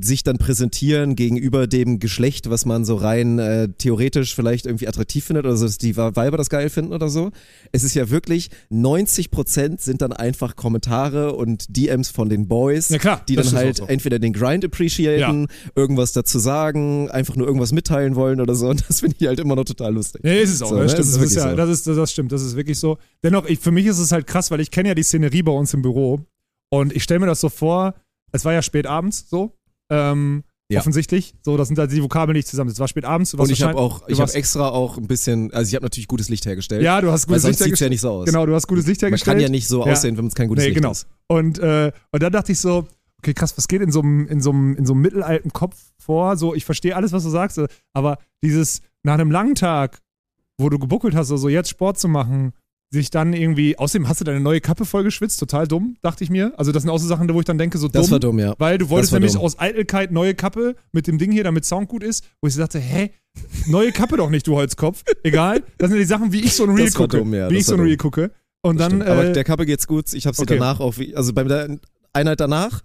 [0.01, 5.25] sich dann präsentieren gegenüber dem Geschlecht, was man so rein äh, theoretisch vielleicht irgendwie attraktiv
[5.25, 7.31] findet oder so, dass die Weiber das geil finden oder so.
[7.73, 12.99] Es ist ja wirklich, 90% sind dann einfach Kommentare und DMs von den Boys, Ja,
[12.99, 13.87] klar, die das dann halt so.
[13.87, 18.69] entweder den Grind appreciaten, irgendwas dazu sagen, einfach nur irgendwas mitteilen wollen oder so.
[18.69, 20.23] Und das finde ich halt immer noch total lustig.
[20.25, 20.71] Ja, ist es auch.
[20.71, 21.03] So, das, ne?
[21.03, 21.07] stimmt.
[21.07, 21.57] Es ist Das, ist wirklich ja, so.
[21.57, 22.99] das, ist, das stimmt, das ist wirklich so.
[23.23, 25.53] Dennoch, ich, für mich ist es halt krass, weil ich kenne ja die Szenerie bei
[25.53, 26.21] uns im Büro
[26.71, 27.95] und ich stelle mir das so vor,
[28.33, 29.53] es war ja spät abends so,
[29.93, 30.81] ähm, Ja.
[30.81, 31.35] offensichtlich.
[31.43, 32.71] So, das sind halt die Vokabeln nicht zusammen.
[32.71, 33.35] Es war spät abends.
[33.35, 36.29] Und ich habe auch, ich habe extra auch ein bisschen, also ich habe natürlich gutes
[36.31, 36.83] Licht hergestellt.
[36.83, 37.91] Ja, du hast gutes Licht sieht's ja hergestellt.
[37.91, 38.25] nicht so aus.
[38.27, 39.37] Genau, du hast gutes Licht Man hergestellt.
[39.37, 39.93] kann ja nicht so Ja.
[39.93, 40.93] aussehen, wenn es kein gutes Nee, Licht genau.
[40.93, 41.07] ist.
[41.29, 42.87] Und, äh, und dann dachte ich so,
[43.19, 45.77] okay, krass, was geht in so einem, in so einem, in so einem mittelalten Kopf
[45.99, 46.37] vor?
[46.37, 47.61] So, ich verstehe alles, was du sagst,
[47.93, 49.99] aber dieses nach einem langen Tag,
[50.59, 52.53] wo du gebuckelt hast, also jetzt Sport zu machen,
[52.93, 56.31] sich dann irgendwie, außerdem hast du deine neue Kappe voll geschwitzt, total dumm, dachte ich
[56.31, 56.53] mir.
[56.59, 58.11] Also das sind auch so Sachen, wo ich dann denke, so Das dumm.
[58.13, 58.55] war dumm, ja.
[58.59, 59.41] Weil du wolltest nämlich dumm.
[59.43, 62.79] aus Eitelkeit neue Kappe mit dem Ding hier, damit Sound gut ist, wo ich dachte,
[62.79, 63.11] hä,
[63.67, 65.03] neue Kappe doch nicht, du Holzkopf.
[65.23, 65.63] Egal.
[65.79, 67.17] Das sind die Sachen, wie ich so ein Reel Das gucke.
[67.17, 67.81] dumm, ja, wie das ich so ein.
[67.81, 68.31] Reel gucke.
[68.61, 69.07] Und dann, Stimmt.
[69.09, 70.13] Aber äh, der Kappe geht's gut.
[70.13, 70.59] Ich habe sie okay.
[70.59, 71.79] danach auch, wie- also bei der
[72.13, 72.83] Einheit danach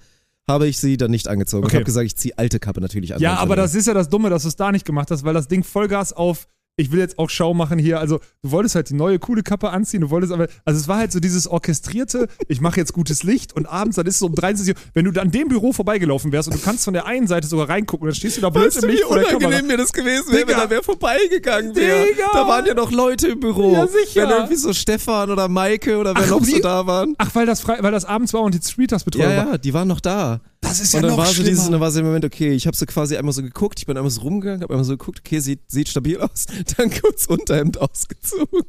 [0.50, 1.64] habe ich sie dann nicht angezogen.
[1.64, 1.76] Ich Okay.
[1.76, 3.20] habe gesagt, ich ziehe alte Kappe natürlich an.
[3.20, 5.34] Ja, aber das ist ja das Dumme, dass du es da nicht gemacht hast, weil
[5.34, 6.48] das Ding Vollgas auf,
[6.78, 8.00] ich will jetzt auch Schau machen hier.
[8.00, 10.98] Also, du wolltest halt die neue coole Kappe anziehen, du wolltest aber, also es war
[10.98, 14.28] halt so dieses orchestrierte, ich mache jetzt gutes Licht und abends, dann ist es so
[14.28, 17.06] um 23 Uhr, wenn du an dem Büro vorbeigelaufen wärst und du kannst von der
[17.08, 19.48] einen Seite sogar reingucken, dann stehst du da blöd Weißt im Licht vor der Kamera.
[19.48, 22.06] unangenehm mir das gewesen wäre, wenn da wer vorbeigegangen wäre.
[22.32, 23.74] Da waren ja noch Leute im Büro.
[23.74, 24.22] Ja, sicher.
[24.24, 27.16] Wenn irgendwie so Stefan oder Maike oder wer Ach, noch so da waren.
[27.18, 29.48] Ach, weil das, frei, weil das abends war und die Streeters-Betreuung Ja, war.
[29.54, 30.42] ja, die waren noch da.
[30.62, 31.50] Das ist und ja dann noch war so schlimmer.
[31.50, 33.80] dieses, und dann war so im Moment, okay, ich habe so quasi einmal so geguckt,
[33.80, 36.46] ich bin einmal so rumgegangen, habe einmal so geguckt, okay, sieht, sieht stabil aus,
[36.78, 38.48] dann kurz Unterhemd ausgezogen.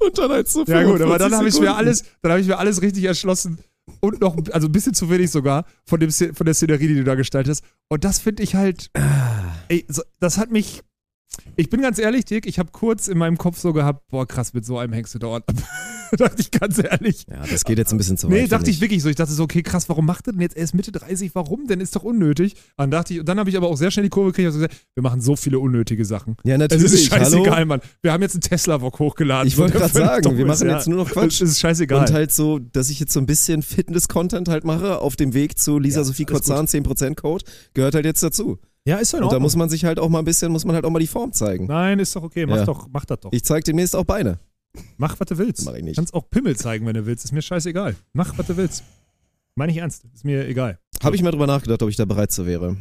[0.00, 2.40] Und dann halt so Ja gut, aber dann 45 habe ich mir alles, dann habe
[2.40, 3.58] ich mir alles richtig erschlossen
[4.00, 7.04] und noch, also ein bisschen zu wenig sogar von dem von der Szenerie, die du
[7.04, 7.64] da gestaltest.
[7.88, 8.90] Und das finde ich halt,
[9.68, 10.82] ey, so, das hat mich.
[11.56, 14.54] Ich bin ganz ehrlich, Dirk, ich habe kurz in meinem Kopf so gehabt, boah krass,
[14.54, 15.56] mit so einem hängst du dauernd ab.
[16.16, 17.24] dachte ich ganz ehrlich.
[17.30, 18.34] Ja, das geht jetzt ein bisschen zu weit.
[18.34, 19.08] Nee, dachte ich wirklich so.
[19.08, 21.34] Ich dachte so, okay, krass, warum macht er denn jetzt erst Mitte 30?
[21.34, 21.80] Warum denn?
[21.80, 22.54] Ist doch unnötig.
[22.76, 24.54] Dann dachte ich, und dann habe ich aber auch sehr schnell die Kurve gekriegt und
[24.54, 26.36] gesagt, wir machen so viele unnötige Sachen.
[26.44, 26.92] Ja, Es natürlich.
[26.92, 27.66] ist scheißegal, hallo?
[27.66, 27.80] Mann.
[28.02, 29.48] Wir haben jetzt einen Tesla-Vlog hochgeladen.
[29.48, 30.76] Ich wollte gerade sagen, dumm wir machen ja.
[30.76, 31.40] jetzt nur noch Quatsch.
[31.40, 32.00] Es ist scheißegal.
[32.00, 35.58] Und halt so, dass ich jetzt so ein bisschen Fitness-Content halt mache auf dem Weg
[35.58, 38.58] zu Lisa Ja, Sophie Kozan 10% Code, gehört halt jetzt dazu.
[38.86, 40.74] Ja, ist doch Und da muss man sich halt auch mal ein bisschen, muss man
[40.74, 41.66] halt auch mal die Form zeigen.
[41.66, 42.46] Nein, ist doch okay.
[42.46, 42.64] Mach Ja.
[42.64, 43.32] doch, mach das doch.
[43.32, 44.38] Ich zeig demnächst auch Beine.
[44.96, 45.64] mach, was du willst.
[45.66, 45.96] Mach ich nicht.
[45.96, 47.24] Kannst auch Pimmel zeigen, wenn du willst.
[47.24, 47.94] Ist mir scheißegal.
[48.12, 48.82] Mach, was du willst.
[49.54, 50.04] Meine ich ernst.
[50.14, 50.78] Ist mir egal.
[51.02, 52.76] Habe ich mal drüber nachgedacht, ob ich da bereit zu wäre.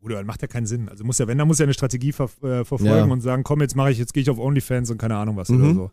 [0.00, 0.88] Gut, aber macht ja keinen Sinn.
[0.88, 3.04] Also muss ja, wenn, dann muss ja eine Strategie ver äh, verfolgen Ja.
[3.04, 5.48] und sagen, komm, jetzt mache ich, jetzt gehe ich auf OnlyFans und keine Ahnung was
[5.48, 5.62] Mhm.
[5.62, 5.90] oder so.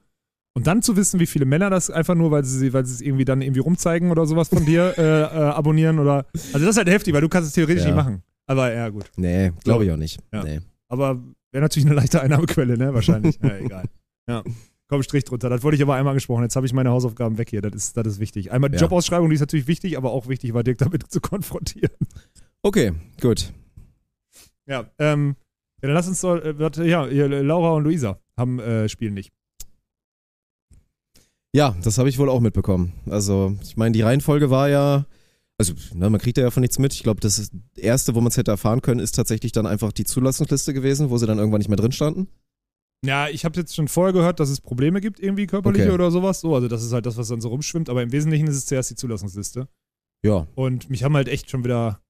[0.55, 3.01] Und dann zu wissen, wie viele Männer das einfach nur, weil sie, weil sie es
[3.01, 6.25] irgendwie dann irgendwie rumzeigen oder sowas von dir äh, äh, abonnieren oder.
[6.53, 7.89] Also das ist halt heftig, weil du kannst es theoretisch Ja.
[7.89, 8.23] nicht machen.
[8.49, 9.11] Aber ja, gut.
[9.15, 10.19] Nee, glaube ich auch nicht.
[10.33, 10.43] Ja.
[10.43, 10.59] Nee.
[10.87, 11.21] Aber
[11.51, 12.93] wäre natürlich eine leichte Einnahmequelle, ne?
[12.95, 13.37] Wahrscheinlich.
[13.43, 13.85] ja, egal.
[14.27, 14.43] Ja.
[14.87, 15.49] Komm, Strich drunter.
[15.49, 16.41] Das wollte ich aber einmal angesprochen.
[16.41, 17.61] Jetzt habe ich meine Hausaufgaben weg hier.
[17.61, 18.51] Das ist, das ist wichtig.
[18.51, 18.81] Einmal die Ja.
[18.81, 21.91] Jobausschreibung, die ist natürlich wichtig, aber auch wichtig war Dirk damit zu konfrontieren.
[22.63, 23.53] Okay, gut.
[24.65, 25.35] Ja, ähm,
[25.81, 29.31] ja, dann lass uns doch, äh, ja, Laura und Luisa haben äh, spielen nicht.
[31.55, 32.93] Ja, das habe ich wohl auch mitbekommen.
[33.09, 35.05] Also, ich meine, die Reihenfolge war ja,
[35.59, 36.93] also, ne, man kriegt ja von nichts mit.
[36.93, 40.05] Ich glaube, das erste, wo man es hätte erfahren können, ist tatsächlich dann einfach die
[40.05, 42.27] Zulassungsliste gewesen, wo sie dann irgendwann nicht mehr drin standen.
[43.05, 45.93] Ja, ich habe jetzt schon vorher gehört, dass es Probleme gibt, irgendwie körperliche Okay.
[45.93, 46.41] oder sowas.
[46.41, 47.89] So, also das ist halt das, was dann so rumschwimmt.
[47.89, 49.67] Aber im Wesentlichen ist es zuerst die Zulassungsliste.
[50.25, 52.01] Ja, Und mich haben halt echt schon wieder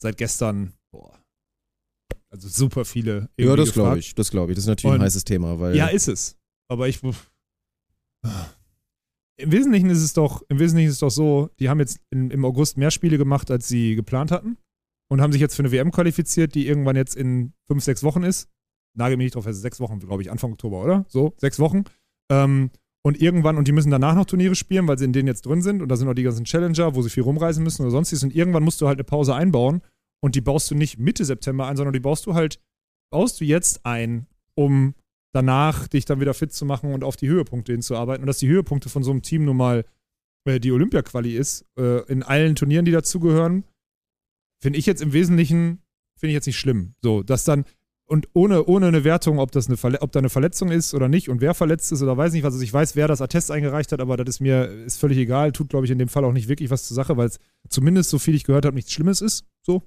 [0.00, 1.18] seit gestern, boah,
[2.32, 3.12] also super viele.
[3.36, 4.14] ja, irgendwie das glaube ich.
[4.14, 4.56] Das glaube ich.
[4.56, 5.74] Das ist natürlich Und- ein heißes Thema, weil.
[5.76, 6.36] Ja, ist es.
[6.68, 7.00] Aber ich.
[9.40, 12.30] Im Wesentlichen ist es doch, im Wesentlichen ist es doch so, die haben jetzt in,
[12.30, 14.58] im August mehr Spiele gemacht, als sie geplant hatten.
[15.08, 18.22] Und haben sich jetzt für eine WM qualifiziert, die irgendwann jetzt in fünf, sechs Wochen
[18.22, 18.48] ist.
[18.96, 21.04] Nagel mich nicht drauf fest, sechs Wochen, glaube ich, Anfang Oktober, oder?
[21.08, 21.84] So, sechs Wochen.
[22.30, 22.70] Ähm,
[23.02, 25.62] und irgendwann, und die müssen danach noch Turniere spielen, weil sie in denen jetzt drin
[25.62, 25.82] sind.
[25.82, 28.22] Und da sind auch die ganzen Challenger, wo sie viel rumreisen müssen oder sonstiges.
[28.22, 29.82] Und irgendwann musst du halt eine Pause einbauen.
[30.22, 32.60] Und die baust du nicht Mitte September ein, sondern die baust du halt,
[33.10, 34.94] baust du jetzt ein, um
[35.32, 38.22] danach dich dann wieder fit zu machen und auf die Höhepunkte hinzuarbeiten.
[38.22, 39.84] Und dass die Höhepunkte von so einem Team nun mal
[40.44, 43.64] äh, die Olympia-Quali ist, äh, in allen Turnieren, die dazugehören,
[44.60, 45.82] finde ich jetzt im Wesentlichen,
[46.16, 46.94] finde ich jetzt nicht schlimm.
[47.02, 47.64] So, dass dann,
[48.06, 51.08] und ohne, ohne eine Wertung, ob, das eine Verle ob da eine Verletzung ist oder
[51.08, 52.54] nicht und wer verletzt ist oder weiß nicht was.
[52.54, 55.52] Also ich weiß, wer das Attest eingereicht hat, aber das ist mir ist völlig egal.
[55.52, 58.10] Tut, glaube ich, in dem Fall auch nicht wirklich was zur Sache, weil es zumindest,
[58.10, 59.44] so viel ich gehört habe, nichts Schlimmes ist.
[59.64, 59.82] So.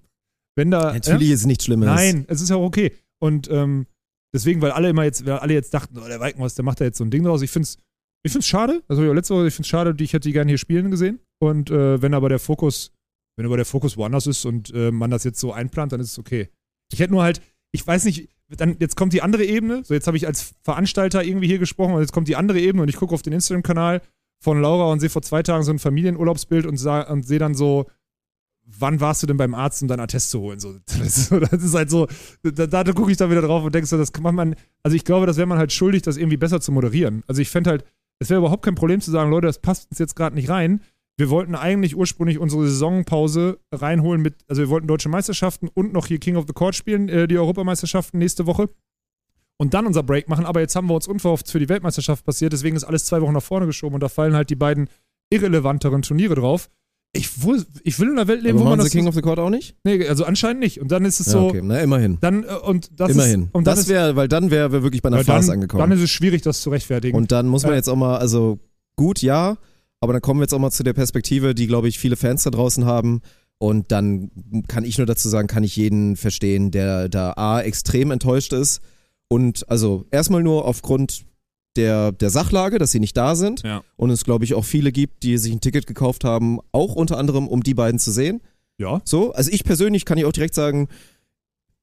[0.55, 0.93] Wenn da.
[0.93, 1.87] Natürlich ist es nichts Schlimmes.
[1.87, 2.93] Nein, es ist ja auch okay.
[3.19, 3.87] Und ähm,
[4.33, 6.85] deswegen, weil alle immer jetzt, weil alle jetzt dachten, oh, der Weikenhaus, der macht da
[6.85, 7.41] jetzt so ein Ding draus.
[7.41, 7.77] Ich finde es
[8.25, 8.83] ich find's schade.
[8.87, 11.19] Also letzte Woche, ich finde es schade, ich hätte die gerne hier spielen gesehen.
[11.39, 12.91] Und äh, wenn aber der Fokus,
[13.35, 16.11] wenn aber der Fokus woanders ist und äh, man das jetzt so einplant, dann ist
[16.11, 16.49] es okay.
[16.91, 17.41] Ich hätte nur halt,
[17.73, 19.83] ich weiß nicht, dann jetzt kommt die andere Ebene.
[19.83, 22.83] So, jetzt habe ich als Veranstalter irgendwie hier gesprochen und jetzt kommt die andere Ebene
[22.83, 24.01] und ich gucke auf den Instagram-Kanal
[24.41, 27.87] von Laura und sehe vor zwei Tagen so ein Familienurlaubsbild und, und sehe dann so,
[28.65, 30.59] wann warst du denn beim Arzt, um deinen Attest zu holen?
[30.59, 30.73] So,
[31.39, 32.07] das, ist, halt so,
[32.41, 35.03] da, da gucke ich dann wieder drauf und denke so, das kann man, also ich
[35.03, 37.23] glaube, das wäre man halt schuldig, das irgendwie besser zu moderieren.
[37.27, 37.85] Also ich fände halt,
[38.19, 40.81] es wäre überhaupt kein Problem zu sagen, Leute, das passt uns jetzt gerade nicht rein.
[41.17, 46.07] Wir wollten eigentlich ursprünglich unsere Saisonpause reinholen mit, also wir wollten deutsche Meisterschaften und noch
[46.07, 48.69] hier King of the Court spielen, äh, die Europameisterschaften nächste Woche.
[49.57, 52.53] Und dann unser Break machen, aber jetzt haben wir uns unverhofft für die Weltmeisterschaft passiert,
[52.53, 54.89] deswegen ist alles zwei Wochen nach vorne geschoben und da fallen halt die beiden
[55.29, 56.69] irrelevanteren Turniere drauf.
[57.15, 58.89] Ich, will- ich will in einer Welt leben, Aber wo man das.
[58.89, 59.75] King of the Court auch nicht?
[59.83, 60.81] nee, also anscheinend nicht.
[60.81, 61.47] Und dann ist es Ja, so.
[61.49, 62.17] okay, na immerhin.
[62.21, 63.43] Dann, äh, und das immerhin.
[63.43, 65.81] Ist, und das wäre, weil dann wären wir wirklich bei einer Farce dann, angekommen.
[65.81, 67.15] dann ist es schwierig, das zu rechtfertigen.
[67.15, 68.59] Und dann muss man Äh, jetzt auch mal, also
[68.95, 69.57] gut, ja,
[69.99, 72.43] aber dann kommen wir jetzt auch mal zu der Perspektive, die, glaube ich, viele Fans
[72.43, 73.21] da draußen haben.
[73.59, 74.31] Und dann
[74.67, 78.81] kann ich nur dazu sagen, kann ich jeden verstehen, der da A, extrem enttäuscht ist.
[79.27, 81.25] Und also erstmal nur aufgrund
[81.75, 83.63] der, der Sachlage, dass sie nicht da sind.
[83.63, 83.83] Ja.
[83.95, 87.17] Und es, glaube ich, auch viele gibt, die sich ein Ticket gekauft haben, auch unter
[87.17, 88.41] anderem, um die beiden zu sehen.
[88.77, 89.01] ja.
[89.05, 90.87] So, also ich persönlich kann ich auch direkt sagen,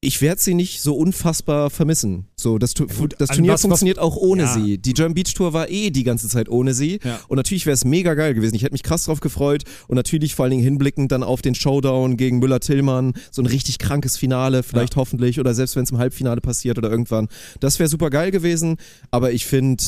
[0.03, 2.25] ich werde sie nicht so unfassbar vermissen.
[2.35, 4.53] So, das, Tu- gut, das Turnier was- was- funktioniert auch ohne Ja.
[4.53, 4.79] sie.
[4.79, 6.99] Die German Beach Tour war eh die ganze Zeit ohne sie.
[7.03, 7.19] Ja.
[7.27, 8.55] Und natürlich wäre es mega geil gewesen.
[8.55, 9.63] Ich hätte mich krass drauf gefreut.
[9.87, 13.13] Und natürlich vor allen Dingen hinblickend dann auf den Showdown gegen Müller-Tillmann.
[13.29, 15.39] So ein richtig krankes Finale, vielleicht hoffentlich.
[15.39, 17.27] Oder selbst wenn es im Halbfinale passiert oder irgendwann.
[17.59, 18.77] Das wäre super geil gewesen.
[19.11, 19.83] Aber ich finde,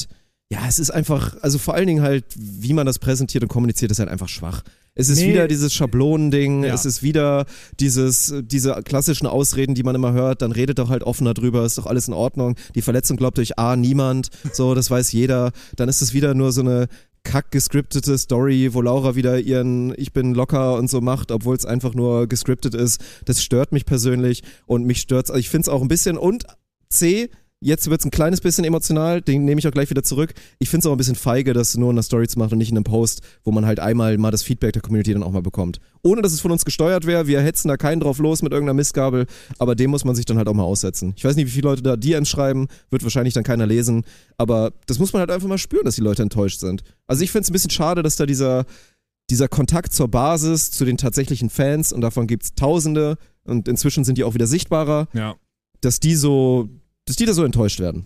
[0.51, 3.89] ja, es ist einfach, also vor allen Dingen halt, wie man das präsentiert und kommuniziert,
[3.89, 4.61] ist halt einfach schwach.
[4.95, 5.29] Es ist Nee.
[5.29, 6.73] wieder dieses Schablonending, Ja.
[6.73, 7.45] es ist wieder
[7.79, 11.77] dieses, diese klassischen Ausreden, die man immer hört, dann redet doch halt offener drüber, ist
[11.79, 12.55] doch alles in Ordnung.
[12.75, 15.51] Die Verletzung glaubt euch A, niemand, so, das weiß jeder.
[15.75, 16.87] Dann ist es wieder nur so eine
[17.23, 21.65] kack gescriptete Story, wo Laura wieder ihren Ich bin locker und so macht, obwohl es
[21.65, 23.01] einfach nur gescriptet ist.
[23.25, 25.31] Das stört mich persönlich und mich stört's.
[25.31, 26.43] Also ich finde es auch ein bisschen und
[26.89, 27.29] C,
[27.63, 30.33] Jetzt wird es ein kleines bisschen emotional, den nehme ich auch gleich wieder zurück.
[30.59, 32.57] Ich finde es auch ein bisschen feige, das nur in einer Story zu machen und
[32.57, 35.31] nicht in einem Post, wo man halt einmal mal das Feedback der Community dann auch
[35.31, 35.79] mal bekommt.
[36.03, 38.73] Ohne dass es von uns gesteuert wäre, wir hetzen da keinen drauf los mit irgendeiner
[38.75, 39.25] Mistgabel,
[39.59, 41.13] aber dem muss man sich dann halt auch mal aussetzen.
[41.15, 44.03] Ich weiß nicht, wie viele Leute da DMs schreiben, wird wahrscheinlich dann keiner lesen,
[44.37, 46.83] aber das muss man halt einfach mal spüren, dass die Leute enttäuscht sind.
[47.07, 48.65] Also ich finde es ein bisschen schade, dass da dieser,
[49.29, 54.03] dieser Kontakt zur Basis, zu den tatsächlichen Fans, und davon gibt es Tausende, und inzwischen
[54.03, 55.35] sind die auch wieder sichtbarer, Ja.
[55.81, 56.67] dass die so,
[57.05, 58.05] dass die da so enttäuscht werden.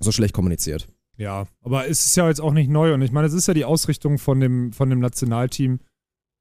[0.00, 0.88] So schlecht kommuniziert.
[1.16, 3.54] Ja, aber es ist ja jetzt auch nicht neu und ich meine, es ist ja
[3.54, 5.80] die Ausrichtung von dem, von dem Nationalteam.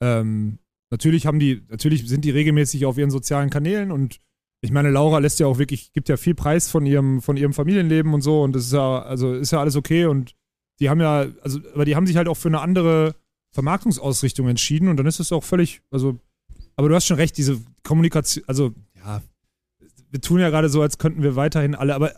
[0.02, 0.60] Ähm,
[0.92, 4.20] natürlich haben die, natürlich sind die regelmäßig auf ihren sozialen Kanälen und
[4.62, 7.54] ich meine, Laura lässt ja auch wirklich, gibt ja viel Preis von ihrem, von ihrem
[7.54, 10.36] Familienleben und so und das ist ja, also ist ja alles okay und
[10.80, 13.16] die haben ja, also, aber die haben sich halt auch für eine andere
[13.54, 16.20] Vermarktungsausrichtung entschieden und dann ist es auch völlig, also,
[16.76, 19.24] aber du hast schon recht, diese Kommunikation, also, ja,
[20.10, 22.14] wir tun ja gerade so, als könnten wir weiterhin alle, aber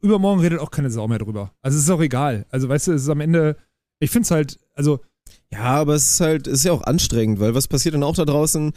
[0.00, 1.52] übermorgen redet auch keine Sau mehr drüber.
[1.62, 2.46] Also es ist auch egal.
[2.50, 3.56] Also weißt du, es ist am Ende,
[4.00, 5.00] ich finde es halt, also
[5.52, 8.16] Ja, aber es ist halt, es ist ja auch anstrengend, weil was passiert denn auch
[8.16, 8.72] da draußen?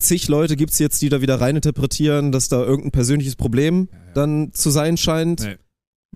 [0.00, 4.70] Zig Leute gibt's jetzt, die da wieder reininterpretieren, dass da irgendein persönliches Problem dann zu
[4.70, 5.40] sein scheint.
[5.40, 5.56] Nee.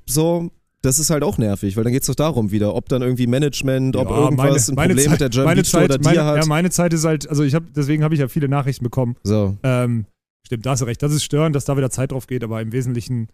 [0.07, 0.51] So,
[0.83, 3.97] das ist halt auch nervig, weil dann geht's doch darum wieder, ob dann irgendwie Management,
[3.97, 6.37] ob ja, irgendwas ein Problem mit der German meine Beach Zeit, oder dir meine, hat.
[6.39, 9.17] Ja, meine Zeit ist halt, also ich habe, deswegen habe ich ja viele Nachrichten bekommen.
[9.23, 9.57] so.
[9.63, 10.07] Ähm,
[10.53, 11.03] stimmt, da hast du recht.
[11.03, 13.29] Das ist störend, dass da wieder Zeit drauf geht, aber im Wesentlichen,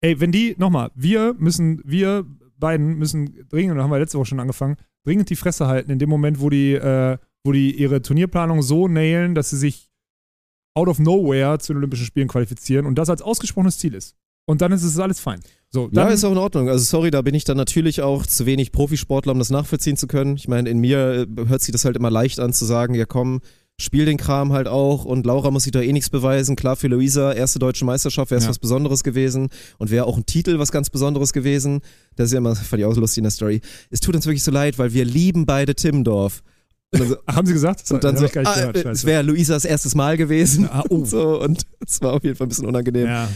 [0.00, 2.26] ey, wenn die, nochmal, wir müssen, wir
[2.58, 5.92] beiden müssen dringend, und da haben wir letzte Woche schon angefangen, dringend die Fresse halten
[5.92, 9.88] in dem Moment, wo die, äh, wo die ihre Turnierplanung so nailen, dass sie sich
[10.74, 14.16] out of nowhere zu den Olympischen Spielen qualifizieren und das als ausgesprochenes Ziel ist.
[14.46, 15.40] Und dann ist es alles fein.
[15.70, 16.68] So, Ja, ist auch in Ordnung.
[16.68, 20.06] Also sorry, da bin ich dann natürlich auch zu wenig Profisportler, um das nachvollziehen zu
[20.06, 20.36] können.
[20.36, 23.04] Ich meine, in mir äh, hört sich das halt immer leicht an zu sagen, ja
[23.04, 23.40] komm,
[23.80, 26.56] spiel den Kram halt auch und Laura muss sich da eh nichts beweisen.
[26.56, 28.50] Klar, für Luisa, erste deutsche Meisterschaft wäre es Ja.
[28.50, 29.48] was Besonderes gewesen
[29.78, 31.80] und wäre auch ein Titel was ganz Besonderes gewesen.
[32.16, 33.60] Das ist ja immer, fand ich auch lustig in der Story.
[33.90, 36.42] Es tut uns wirklich so leid, weil wir lieben beide Timmendorf.
[36.92, 37.88] So, haben sie gesagt?
[37.92, 40.68] und dann so ich gar nicht ah, gehört, äh, es wäre Luisas erstes Mal gewesen
[40.70, 40.94] Ah, oh.
[40.96, 43.06] und so und es war auf jeden Fall ein bisschen unangenehm.
[43.06, 43.28] ja.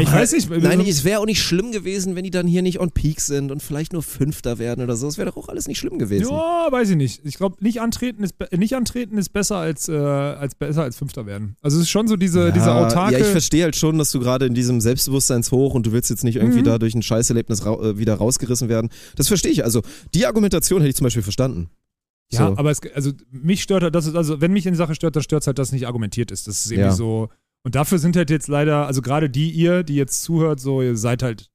[0.00, 0.50] Ich weiß nicht.
[0.50, 3.50] Nein, es wäre auch nicht schlimm gewesen, wenn die dann hier nicht on peak sind
[3.52, 5.06] und vielleicht nur Fünfter werden oder so.
[5.06, 6.28] Das wäre doch auch alles nicht schlimm gewesen.
[6.30, 7.24] Ja, weiß ich nicht.
[7.24, 11.24] Ich glaube, nicht antreten ist, nicht antreten ist besser als, äh, als besser als Fünfter
[11.24, 11.56] werden.
[11.62, 13.14] Also es ist schon so diese, diese autarke.
[13.14, 16.24] Ja, ich verstehe halt schon, dass du gerade in diesem Selbstbewusstseinshoch und du willst jetzt
[16.24, 16.64] nicht irgendwie Mhm.
[16.64, 18.90] da durch ein Scheißerlebnis ra äh, wieder rausgerissen werden.
[19.14, 19.64] Das verstehe ich.
[19.64, 19.82] Also
[20.14, 21.70] die Argumentation hätte ich zum Beispiel verstanden.
[22.32, 22.58] Ja, So.
[22.58, 25.22] aber es, also mich stört halt, das ist, also wenn mich eine Sache stört, dann
[25.22, 26.48] stört es halt, dass es nicht argumentiert ist.
[26.48, 26.92] Das ist irgendwie Ja.
[26.92, 27.28] so.
[27.66, 30.96] Und dafür sind halt jetzt leider, also gerade die ihr, die jetzt zuhört, so, ihr
[30.96, 31.50] seid halt,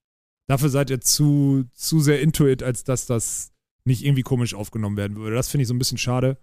[0.49, 3.53] dafür seid ihr zu, zu sehr into it, als dass das
[3.85, 5.37] nicht irgendwie komisch aufgenommen werden würde.
[5.37, 6.37] Das finde ich so ein bisschen schade.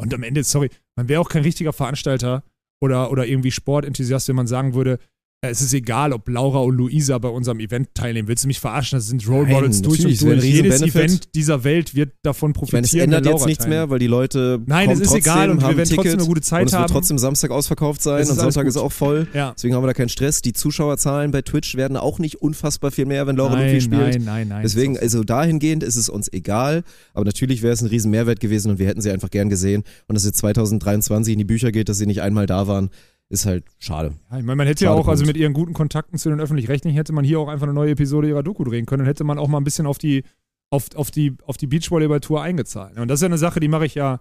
[0.00, 2.44] Und am Ende, sorry, man wäre auch kein richtiger Veranstalter
[2.80, 5.00] oder, oder irgendwie Sportenthusiast, wenn man sagen würde,
[5.44, 8.26] ja, es ist egal, ob Laura und Luisa bei unserem Event teilnehmen.
[8.26, 8.98] Willst du mich verarschen?
[8.98, 10.42] Das sind Role Models durch und durch.
[10.42, 10.94] Jedes Riesen-Benefit.
[10.96, 13.10] Event dieser Welt wird davon Ich meine, profitieren.
[13.12, 13.82] es ändert jetzt nichts teilnimmt.
[13.82, 16.18] mehr, weil die Leute Nein, es ist trotzdem, egal und wir haben werden Ticket trotzdem
[16.20, 16.90] eine gute Zeit und es wird haben.
[16.90, 18.82] trotzdem Samstag ausverkauft sein und ist Sonntag ist gut.
[18.82, 19.28] auch voll.
[19.32, 19.52] Ja.
[19.56, 20.42] Deswegen haben wir da keinen Stress.
[20.42, 24.00] Die Zuschauerzahlen bei Twitch werden auch nicht unfassbar viel mehr, wenn Laura Ludwig nein, spielt.
[24.00, 24.62] nein, nein, nein.
[24.64, 26.82] Deswegen, Ist also dahingehend ist es uns egal,
[27.14, 29.84] aber natürlich wäre es ein riesen Mehrwert gewesen und wir hätten sie einfach gern gesehen.
[30.08, 32.90] Und dass jetzt 2023 in die Bücher geht, dass sie nicht einmal da waren,
[33.30, 34.14] ist halt schade.
[34.30, 36.40] ja, ich meine, man hätte ja Schade auch, also mit ihren guten Kontakten zu den
[36.40, 39.00] Öffentlich-Rechtlichen, hätte man hier auch einfach eine neue Episode ihrer Doku drehen können.
[39.00, 40.24] Dann hätte man auch mal ein bisschen auf die,
[40.70, 42.98] auf, auf die, auf die Beachvolleyball-Tour eingezahlt.
[42.98, 44.20] Und das ist ja eine Sache, die mache ich ja,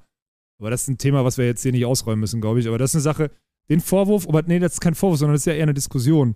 [0.59, 2.67] aber das ist ein Thema, was wir jetzt hier nicht ausräumen müssen, glaube ich.
[2.67, 3.31] Aber das ist eine Sache,
[3.69, 6.35] den Vorwurf, aber nee, das ist kein Vorwurf, sondern das ist ja eher eine Diskussion.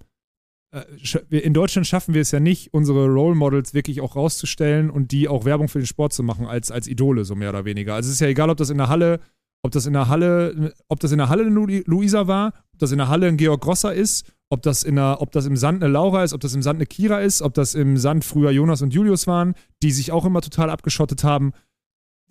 [0.73, 5.11] Äh, In Deutschland schaffen wir es ja nicht, unsere Role Models wirklich auch rauszustellen und
[5.11, 7.95] die auch Werbung für den Sport zu machen als, als Idole, so mehr oder weniger.
[7.95, 9.19] Also es ist ja egal, ob das in der Halle,
[9.63, 12.79] ob das in der Halle, ob das in der Halle eine Lu- Luisa war, ob
[12.79, 15.55] das in der Halle ein Georg Grosser ist, ob das, in der, ob das im
[15.55, 18.25] Sand eine Laura ist, ob das im Sand eine Kira ist, ob das im Sand
[18.25, 19.53] früher Jonas und Julius waren,
[19.83, 21.53] die sich auch immer total abgeschottet haben.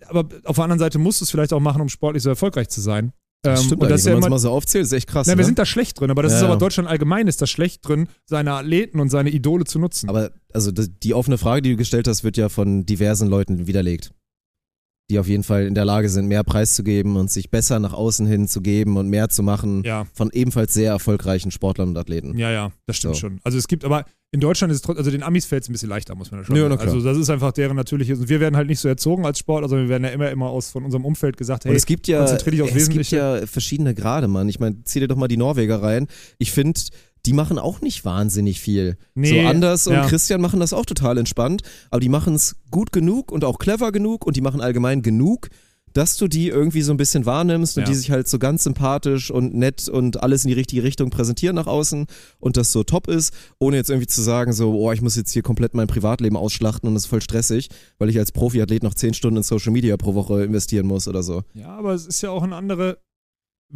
[0.07, 2.69] Aber auf der anderen Seite musst du es vielleicht auch machen, um sportlich so erfolgreich
[2.69, 3.11] zu sein.
[3.43, 5.07] Das Ähm, stimmt und das ist ja wenn man es mal so aufzählt, ist echt
[5.07, 5.25] krass.
[5.25, 5.39] Nein, ne?
[5.39, 6.57] wir sind da schlecht drin, aber das Ja, ist aber.
[6.57, 10.09] Deutschland allgemein ist da schlecht drin, seine Athleten und seine Idole zu nutzen.
[10.09, 14.11] Aber also die offene Frage, die du gestellt hast, wird ja von diversen Leuten widerlegt.
[15.11, 18.25] Die auf jeden Fall in der Lage sind, mehr preiszugeben und sich besser nach außen
[18.25, 22.37] hin zu geben und mehr zu machen ja, von ebenfalls sehr erfolgreichen Sportlern und Athleten.
[22.37, 23.19] ja, ja, das stimmt So.
[23.21, 23.39] schon.
[23.43, 25.73] Also es gibt aber in Deutschland ist es trotzdem, also den Amis fällt es ein
[25.73, 26.77] bisschen leichter, muss man ja schon Ja, sagen.
[26.77, 26.93] klar.
[26.93, 28.19] Also das ist einfach deren natürliches.
[28.19, 30.47] Und wir werden halt nicht so erzogen als Sportler, sondern wir werden ja immer, immer
[30.47, 33.45] aus von unserem Umfeld gesagt, hey, und es gibt ja, dich aufs es gibt ja
[33.45, 34.47] verschiedene Grade, Mann.
[34.47, 36.07] Ich meine, zieh dir doch mal die Norweger rein.
[36.37, 36.79] Ich finde,
[37.25, 38.97] die machen auch nicht wahnsinnig viel.
[39.13, 40.07] Nee, so Anders und ja.
[40.07, 43.91] Christian machen das auch total entspannt, aber die machen es gut genug und auch clever
[43.91, 45.49] genug und die machen allgemein genug,
[45.93, 47.89] dass du die irgendwie so ein bisschen wahrnimmst und Ja.
[47.89, 51.53] die sich halt so ganz sympathisch und nett und alles in die richtige Richtung präsentieren
[51.55, 52.05] nach außen
[52.39, 55.33] und das so top ist, ohne jetzt irgendwie zu sagen, so, oh, ich muss jetzt
[55.33, 57.67] hier komplett mein Privatleben ausschlachten und das ist voll stressig,
[57.99, 61.23] weil ich als Profiathlet noch zehn Stunden in Social Media pro Woche investieren muss oder
[61.23, 61.43] so.
[61.53, 62.97] Ja, aber es ist ja auch eine andere.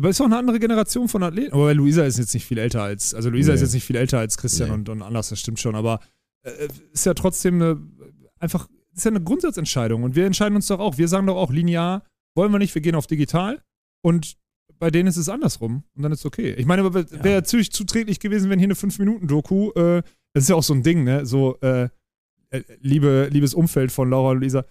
[0.04, 1.54] Ist auch eine andere Generation von Athleten.
[1.54, 3.56] Aber Luisa ist jetzt nicht viel älter als, also Luisa Nee.
[3.56, 4.76] ist jetzt nicht viel älter als Christian Nee.
[4.76, 5.76] und, und anders, das stimmt schon.
[5.76, 6.00] Aber
[6.44, 7.82] äh, ist ja trotzdem eine,
[8.40, 10.04] einfach, ist ja eine Grundsatzentscheidung.
[10.04, 12.04] Und wir entscheiden uns doch auch, wir sagen doch auch linear,
[12.36, 13.62] wollen wir nicht, wir gehen auf digital.
[14.02, 14.36] Und
[14.80, 15.84] bei denen ist es andersrum.
[15.96, 16.54] Und dann ist es okay.
[16.54, 17.44] Ich meine, aber wäre ja.
[17.44, 20.02] ziemlich zuträglich gewesen, wenn hier eine 5-Minuten-Doku, äh,
[20.34, 21.26] das ist ja auch so ein Ding, ne?
[21.26, 21.88] So, äh,
[22.50, 24.66] äh, liebe, liebes Umfeld von Laura und Luisa,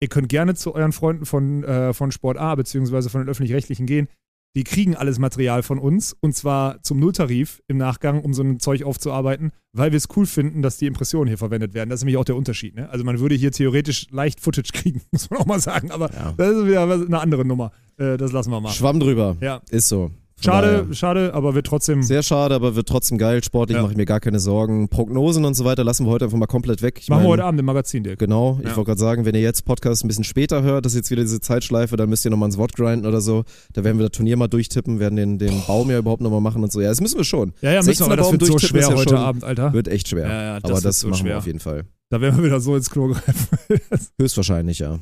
[0.00, 3.86] ihr könnt gerne zu euren Freunden von, äh, von Sport A beziehungsweise von den Öffentlich-Rechtlichen
[3.86, 4.08] gehen.
[4.56, 8.58] Die kriegen alles Material von uns und zwar zum Nulltarif im Nachgang, um so ein
[8.58, 11.90] Zeug aufzuarbeiten, weil wir es cool finden, dass die Impressionen hier verwendet werden.
[11.90, 12.74] Das ist nämlich auch der Unterschied.
[12.74, 12.88] Ne?
[12.90, 16.32] Also man würde hier theoretisch leicht Footage kriegen, muss man auch mal sagen, aber Ja.
[16.36, 17.70] das ist wieder eine andere Nummer.
[17.98, 18.70] Äh, das lassen wir mal.
[18.72, 19.36] Schwamm drüber.
[19.40, 19.60] Ja.
[19.70, 20.10] Ist so.
[20.40, 20.94] Schade, daher.
[20.94, 22.02] schade, aber wird trotzdem.
[22.02, 23.42] Sehr schade, aber wird trotzdem geil.
[23.42, 23.82] Sportlich Ja.
[23.82, 24.88] mache ich mir gar keine Sorgen.
[24.88, 26.98] Prognosen und so weiter lassen wir heute einfach mal komplett weg.
[27.00, 28.18] Ich machen wir mein, heute Abend im Magazin, Dirk.
[28.18, 28.76] Genau, ich Ja.
[28.76, 31.22] wollte gerade sagen, wenn ihr jetzt Podcast ein bisschen später hört, das ist jetzt wieder
[31.22, 33.44] diese Zeitschleife, dann müsst ihr nochmal ins Wort grinden oder so.
[33.72, 36.62] Da werden wir das Turnier mal durchtippen, werden den, den Baum ja überhaupt nochmal machen
[36.62, 36.80] und so.
[36.80, 37.52] Ja, das müssen wir schon.
[37.60, 39.44] Ja, ja, müssen wir, aber das 16er wird so durchtippen schwer ja heute schon- Abend,
[39.44, 39.72] Alter.
[39.72, 40.28] Wird echt schwer.
[40.28, 41.30] Ja, ja, das aber das so machen schwer.
[41.32, 41.84] wir auf jeden Fall.
[42.10, 43.48] Da werden wir wieder so ins Klo greifen.
[44.20, 44.98] Höchstwahrscheinlich, ja.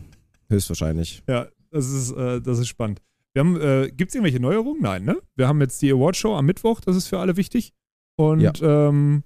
[0.48, 1.22] Höchstwahrscheinlich.
[1.28, 3.00] Ja, das ist, äh, das ist spannend.
[3.36, 4.80] Wir haben, äh, gibt es irgendwelche Neuerungen?
[4.80, 5.20] Nein, ne?
[5.34, 7.74] Wir haben jetzt die Awardshow am Mittwoch, das ist für alle wichtig.
[8.18, 8.52] Und Ja.
[8.88, 9.24] ähm,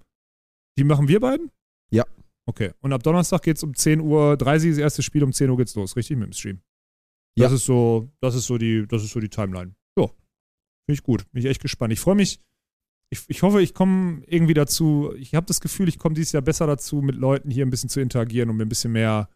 [0.77, 1.53] die machen wir beiden?
[1.93, 2.05] Ja.
[2.45, 2.73] Okay.
[2.81, 5.77] Und ab Donnerstag geht es um 10.30 Uhr, das erste Spiel, um 10 Uhr geht's
[5.77, 6.17] los, richtig?
[6.17, 6.61] Mit dem Stream.
[7.37, 7.55] Das Ja.
[7.55, 9.77] ist so, das ist so die, das ist so die Timeline.
[9.97, 10.07] Ja.
[10.07, 10.15] Finde
[10.95, 11.31] ich gut.
[11.31, 11.93] Bin ich echt gespannt.
[11.93, 12.41] Ich freue mich.
[13.13, 15.13] Ich, ich hoffe, ich komme irgendwie dazu.
[15.15, 17.89] Ich habe das Gefühl, ich komme dieses Jahr besser dazu, mit Leuten hier ein bisschen
[17.91, 19.29] zu interagieren und mir ein bisschen mehr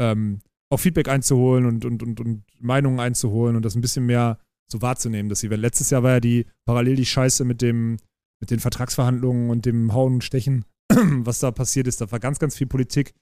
[0.00, 4.38] ähm, auch Feedback einzuholen und, und, und, und Meinungen einzuholen und das ein bisschen mehr
[4.68, 5.28] so wahrzunehmen.
[5.28, 7.98] Dass sie, weil letztes Jahr war ja die parallel die Scheiße mit dem,
[8.40, 12.00] mit den Vertragsverhandlungen und dem Hauen und Stechen, was da passiert ist.
[12.00, 13.14] Da war ganz, ganz viel Politik.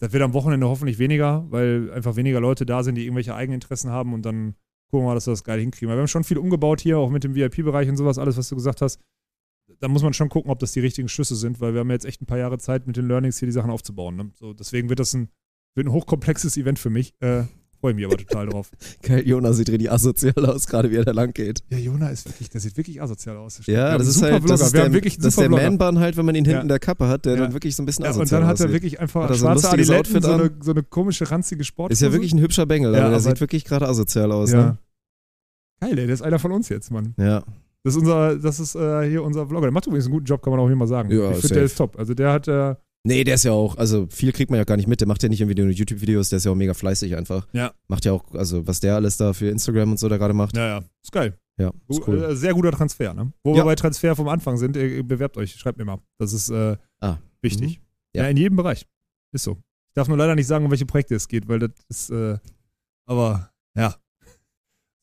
[0.00, 3.90] Das wird am Wochenende hoffentlich weniger, weil einfach weniger Leute da sind, die irgendwelche Eigeninteressen
[3.90, 4.54] haben und dann
[4.90, 5.88] gucken wir mal, dass wir das geil hinkriegen.
[5.88, 8.48] Weil wir haben schon viel umgebaut hier, auch mit dem VIP-Bereich und sowas, alles, was
[8.48, 9.00] du gesagt hast.
[9.80, 12.04] da muss man schon gucken, ob das die richtigen Schlüsse sind, weil wir haben jetzt
[12.04, 14.16] echt ein paar Jahre Zeit, mit den Learnings hier die Sachen aufzubauen.
[14.16, 14.30] Ne?
[14.34, 15.30] So, deswegen wird das ein,
[15.74, 17.14] wird ein hochkomplexes Event für mich.
[17.20, 17.44] Äh,
[17.80, 18.70] Freue mich aber total drauf.
[19.02, 21.62] Geil, Jonas sieht richtig asozial aus, gerade wie er da lang geht.
[21.68, 23.60] Ja, Jona ist wirklich, der sieht wirklich asozial aus.
[23.66, 25.50] Ja, haben das ist halt, das ist der, wirklich das ist der.
[25.50, 26.68] Man-Bun halt, wenn man ihn hinten Ja.
[26.68, 27.40] der Kappe hat, der Ja.
[27.42, 28.72] dann wirklich so ein bisschen Ja, und asozial dann hat er aussieht.
[28.72, 31.92] wirklich einfach Hat so ein schwarze Adiletten, so eine, so eine komische, ranzige Sport.
[31.92, 34.50] Ist ja wirklich ein hübscher Bengel, Ja, aber der sieht wirklich gerade asozial aus.
[34.52, 34.62] ja.
[34.62, 34.78] Ne?
[35.80, 37.14] Geil, ey, der ist einer von uns jetzt, Mann.
[37.18, 37.42] Ja.
[37.82, 39.66] Das ist unser, das ist äh, hier unser Vlogger.
[39.66, 41.10] Der macht übrigens einen guten Job, kann man auch hier mal sagen.
[41.10, 41.98] Ja, ich finde, der ist top.
[41.98, 42.76] Also der hat, äh,
[43.06, 45.00] Nee, der ist ja auch, also viel kriegt man ja gar nicht mit.
[45.00, 47.46] Der macht ja nicht irgendwie nur YouTube-Videos, der ist ja auch mega fleißig einfach.
[47.52, 47.72] Ja.
[47.86, 50.56] Macht ja auch, also was der alles da für Instagram und so da gerade macht.
[50.56, 51.38] ja, ja, ist geil.
[51.58, 52.22] Ja, ist cool.
[52.22, 53.32] äh, Sehr guter Transfer, ne?
[53.44, 53.56] Wo Ja.
[53.58, 55.98] wir bei Transfer vom Anfang sind, äh, bewerbt euch, schreibt mir mal.
[56.18, 57.18] Das ist äh, Ah.
[57.42, 57.78] wichtig.
[57.78, 57.84] Mhm.
[58.16, 58.22] Ja.
[58.24, 58.28] Ja.
[58.30, 58.86] in jedem Bereich.
[59.32, 59.52] Ist so.
[59.90, 62.38] Ich darf nur leider nicht sagen, um welche Projekte es geht, weil das ist, äh,
[63.06, 63.94] aber ja.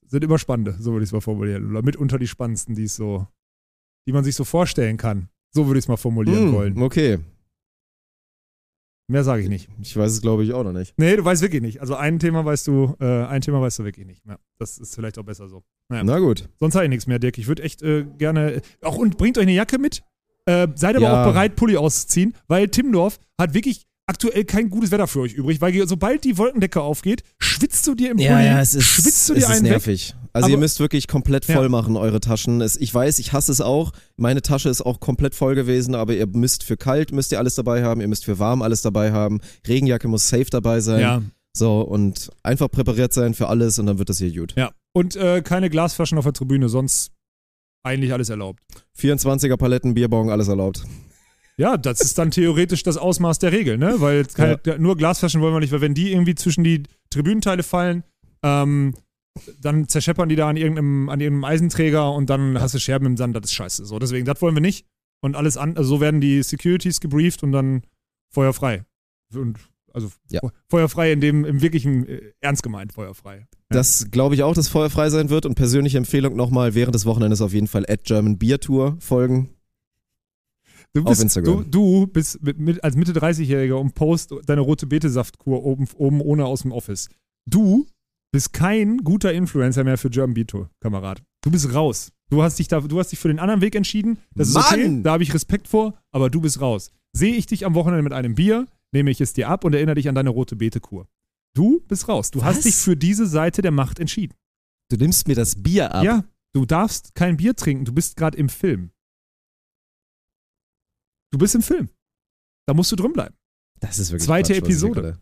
[0.07, 1.69] Sind immer spannende, so würde ich es mal formulieren.
[1.69, 3.27] Oder mitunter die spannendsten, die es so,
[4.07, 5.29] die man sich so vorstellen kann.
[5.53, 6.81] So würde ich es mal formulieren Hm, wollen.
[6.81, 7.19] Okay,
[9.11, 9.67] Mehr sage ich nicht.
[9.81, 10.93] ich weiß es glaube ich auch noch nicht.
[10.97, 11.81] Nee, du weißt wirklich nicht.
[11.81, 14.23] Also ein Thema weißt du, äh, ein Thema weißt du wirklich nicht.
[14.25, 15.63] Ja, das ist vielleicht auch besser so.
[15.91, 16.03] Ja.
[16.03, 16.47] Na gut.
[16.59, 17.37] Sonst habe ich nichts mehr, Dirk.
[17.37, 18.61] Ich würde echt äh, gerne.
[18.81, 20.01] Auch und bringt euch eine Jacke mit.
[20.45, 21.21] Äh, seid aber Ja.
[21.23, 25.61] auch bereit, Pulli auszuziehen, weil Timdorf hat wirklich aktuell kein gutes Wetter für euch übrig,
[25.61, 29.29] weil sobald die Wolkendecke aufgeht, schwitzt du dir im Pulli, Ja, ja, es ist, schwitzt
[29.29, 30.13] du es dir ist einen weg.
[30.33, 31.69] Also Aber- ihr müsst wirklich komplett voll Ja.
[31.69, 32.61] machen, eure Taschen.
[32.61, 33.91] Es, ich weiß, ich hasse es auch.
[34.17, 37.55] Meine Tasche ist auch komplett voll gewesen, aber ihr müsst für kalt, müsst ihr alles
[37.55, 39.39] dabei haben, ihr müsst für warm alles dabei haben.
[39.67, 41.01] Regenjacke muss safe dabei sein.
[41.01, 41.21] Ja,
[41.53, 44.53] So, und einfach präpariert sein für alles und dann wird das hier gut.
[44.55, 44.71] ja.
[44.93, 47.11] Und äh, keine Glasflaschen auf der Tribüne, sonst
[47.83, 48.59] eigentlich alles erlaubt.
[48.99, 50.83] 24er Paletten, Bierbong, alles erlaubt.
[51.57, 53.95] Ja, das ist dann theoretisch das Ausmaß der Regel, ne?
[53.99, 58.03] Weil keine, nur Glasflaschen wollen wir nicht, weil wenn die irgendwie zwischen die Tribünenteile fallen,
[58.43, 58.95] ähm,
[59.59, 63.17] dann zerscheppern die da an irgendeinem, an irgendeinem Eisenträger und dann hast du Scherben im
[63.17, 63.85] Sand, das ist scheiße.
[63.85, 64.85] So, deswegen, das wollen wir nicht.
[65.21, 67.83] Und alles an, also so werden die Securities gebrieft und dann
[68.29, 68.83] feuerfrei.
[69.33, 69.57] Und
[69.93, 70.41] also Ja.
[70.69, 73.39] feuerfrei in dem, im wirklichen, äh, ernst gemeint, feuerfrei.
[73.39, 73.45] Ja.
[73.69, 77.05] Das glaube ich auch, dass Feuer frei sein wird und persönliche Empfehlung nochmal während des
[77.05, 79.49] Wochenendes auf jeden Fall at German Beer Tour folgen.
[80.93, 81.69] Du Auf bist, Instagram.
[81.71, 86.19] Du, du bist mit, mit, als Mitte 30-Jähriger und post deine rote Betesaftkur oben, oben
[86.19, 87.09] ohne aus dem Office.
[87.45, 87.85] Du
[88.31, 91.23] bist kein guter Influencer mehr für German Tour, Kamerad.
[91.43, 92.11] Du bist raus.
[92.29, 94.19] Du hast dich da, du hast dich für den anderen Weg entschieden.
[94.35, 94.83] Das ist okay.
[94.87, 95.03] Mann!
[95.03, 96.91] Da habe ich Respekt vor, aber du bist raus.
[97.13, 99.95] Sehe ich dich am Wochenende mit einem Bier, nehme ich es dir ab und erinnere
[99.95, 101.09] dich an deine rote Betekur.
[101.53, 102.31] Du bist raus.
[102.31, 102.45] Du Was?
[102.45, 104.33] hast dich für diese Seite der Macht entschieden.
[104.89, 106.03] Du nimmst mir das Bier ab.
[106.05, 106.23] Ja,
[106.53, 107.83] du darfst kein Bier trinken.
[107.83, 108.91] Du bist gerade im Film.
[111.31, 111.89] Du bist im Film.
[112.65, 113.35] Da musst du drin bleiben.
[113.79, 115.19] Das ist wirklich Zweite Quatsch, Episode.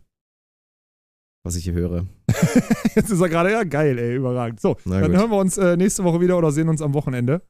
[1.42, 2.06] Was ich hier höre.
[2.94, 4.60] Jetzt ist er gerade, ja, geil, ey, überragend.
[4.60, 5.20] So, Na dann gut.
[5.20, 7.42] hören wir uns äh, nächste Woche wieder oder sehen uns am Wochenende.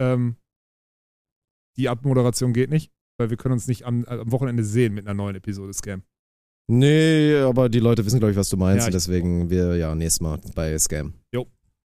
[0.00, 0.36] Ähm,
[1.76, 5.06] die Abmoderation geht nicht, weil wir können uns nicht am, äh, am Wochenende sehen mit
[5.06, 6.02] einer neuen Episode Scam.
[6.70, 8.84] Nee, aber die Leute wissen, glaube ich, was du meinst.
[8.84, 11.12] Ja, und deswegen wir ja nächstes Mal bei Scam.
[11.34, 11.46] Jo.